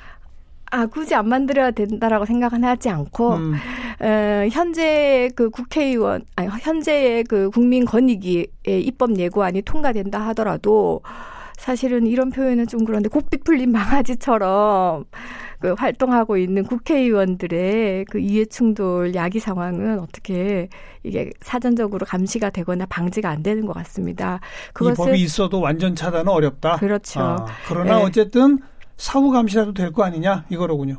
아 0.73 0.87
굳이 0.87 1.14
안 1.14 1.29
만들어야 1.29 1.73
된다라고 1.73 2.25
생각은 2.25 2.64
하지 2.64 2.88
않고 2.88 3.35
음. 3.35 3.55
어, 4.01 4.49
현재 4.51 5.29
그 5.35 5.51
국회의원 5.51 6.25
아니 6.37 6.49
현재의 6.49 7.25
그 7.25 7.51
국민 7.51 7.85
권익위의 7.85 8.83
입법 8.83 9.18
예고안이 9.18 9.62
통과된다 9.62 10.20
하더라도 10.29 11.03
사실은 11.64 12.07
이런 12.07 12.31
표현은 12.31 12.66
좀 12.68 12.87
그런데 12.87 13.11
고삐 13.11 13.37
풀린 13.44 13.70
망아지처럼 13.70 15.05
그 15.59 15.75
활동하고 15.75 16.38
있는 16.38 16.64
국회의원들의 16.64 18.07
그 18.07 18.18
이해충돌 18.18 19.14
야기 19.14 19.40
상황은 19.40 20.01
어떻게 20.01 20.70
이게 21.03 21.31
사전적으로 21.42 22.07
감시가 22.07 22.49
되거나 22.49 22.87
방지가 22.87 23.29
안 23.29 23.42
되는 23.42 23.66
것 23.66 23.75
같습니다. 23.75 24.40
그것이 24.73 24.96
법이 24.96 25.20
있어도 25.20 25.61
완전 25.61 25.94
차단은 25.94 26.29
어렵다. 26.29 26.77
그렇죠. 26.77 27.20
아, 27.20 27.46
그러나 27.68 27.99
네. 27.99 28.05
어쨌든 28.05 28.59
사후 28.96 29.31
감시라도 29.31 29.75
될 29.75 29.92
거 29.92 30.03
아니냐 30.03 30.46
이거로군요. 30.49 30.96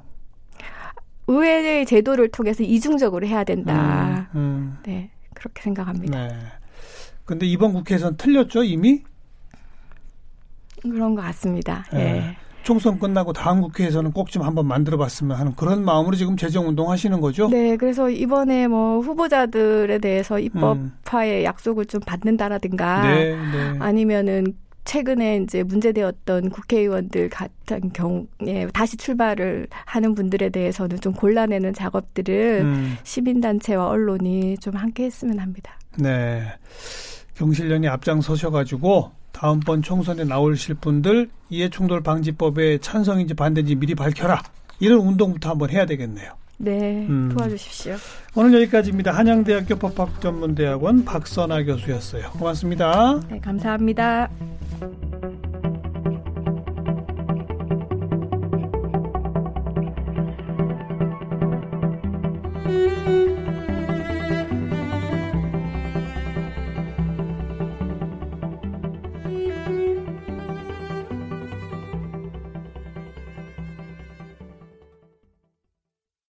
의회의 1.28 1.88
제도를 1.88 2.30
통해서 2.30 2.62
이중적으로 2.62 3.26
해야 3.26 3.44
된다. 3.44 4.28
음, 4.36 4.40
음. 4.40 4.78
네, 4.84 5.10
그렇게 5.34 5.64
생각합니다. 5.64 6.28
네. 6.28 6.36
근데 7.26 7.48
이번 7.48 7.74
국회에서는 7.74 8.18
틀렸죠 8.18 8.64
이미? 8.64 9.04
그런 10.82 11.16
것 11.16 11.22
같습니다. 11.22 11.86
예. 11.94 12.00
예. 12.00 12.36
총선 12.64 13.00
끝나고 13.00 13.34
다음 13.34 13.60
국회에서는 13.62 14.12
꼭 14.12 14.30
좀 14.30 14.44
한번 14.44 14.68
만들어 14.68 14.96
봤으면 14.98 15.36
하는 15.36 15.56
그런 15.56 15.84
마음으로 15.84 16.16
지금 16.16 16.38
재정 16.38 16.68
운동 16.68 16.92
하시는 16.92 17.20
거죠? 17.20 17.50
네, 17.50 17.76
그래서 17.76 18.10
이번에 18.10 18.68
뭐 18.68 19.00
후보자들에 19.00 19.98
대해서 19.98 20.40
입법화의 20.40 21.42
음. 21.42 21.44
약속을 21.44 21.86
좀 21.88 22.00
받는다라든가 22.02 23.02
네, 23.10 23.36
네. 23.36 23.78
아니면은 23.80 24.46
최근에 24.86 25.38
이제 25.38 25.64
문제되었던 25.64 26.50
국회의원들 26.50 27.30
같은 27.30 27.92
경우에 27.94 28.68
다시 28.74 28.96
출발을 28.98 29.68
하는 29.86 30.16
분들에 30.16 30.50
대해서는 30.50 31.00
좀 31.02 31.14
골라내는 31.14 31.74
작업들을 31.74 32.62
음. 32.64 32.98
시민단체와 33.04 33.88
언론이 33.88 34.58
좀 34.60 34.76
함께 34.76 35.06
했으면 35.06 35.40
합니다. 35.40 35.78
네. 35.98 36.44
경실련이 37.36 37.88
앞장서셔가지고 37.88 39.12
다음번 39.32 39.82
총선에 39.82 40.24
나오실 40.24 40.76
분들 40.76 41.30
이해충돌 41.50 42.02
방지법에 42.04 42.78
찬성인지 42.80 43.34
반대인지 43.34 43.76
미리 43.76 43.96
밝혀라. 43.96 44.42
이런 44.80 45.00
운동부터 45.00 45.52
한번 45.52 45.70
해야 45.70 45.86
되겠네요. 45.86 46.34
네, 46.58 47.08
음. 47.10 47.30
도와주십시오. 47.36 47.96
오늘 48.36 48.62
여기까지입니다. 48.62 49.12
한양대학교 49.12 49.76
법학전문대학원 49.78 51.06
박선아 51.06 51.64
교수였어요. 51.64 52.30
고맙습니다. 52.32 53.20
네, 53.30 53.40
감사합니다. 53.40 54.30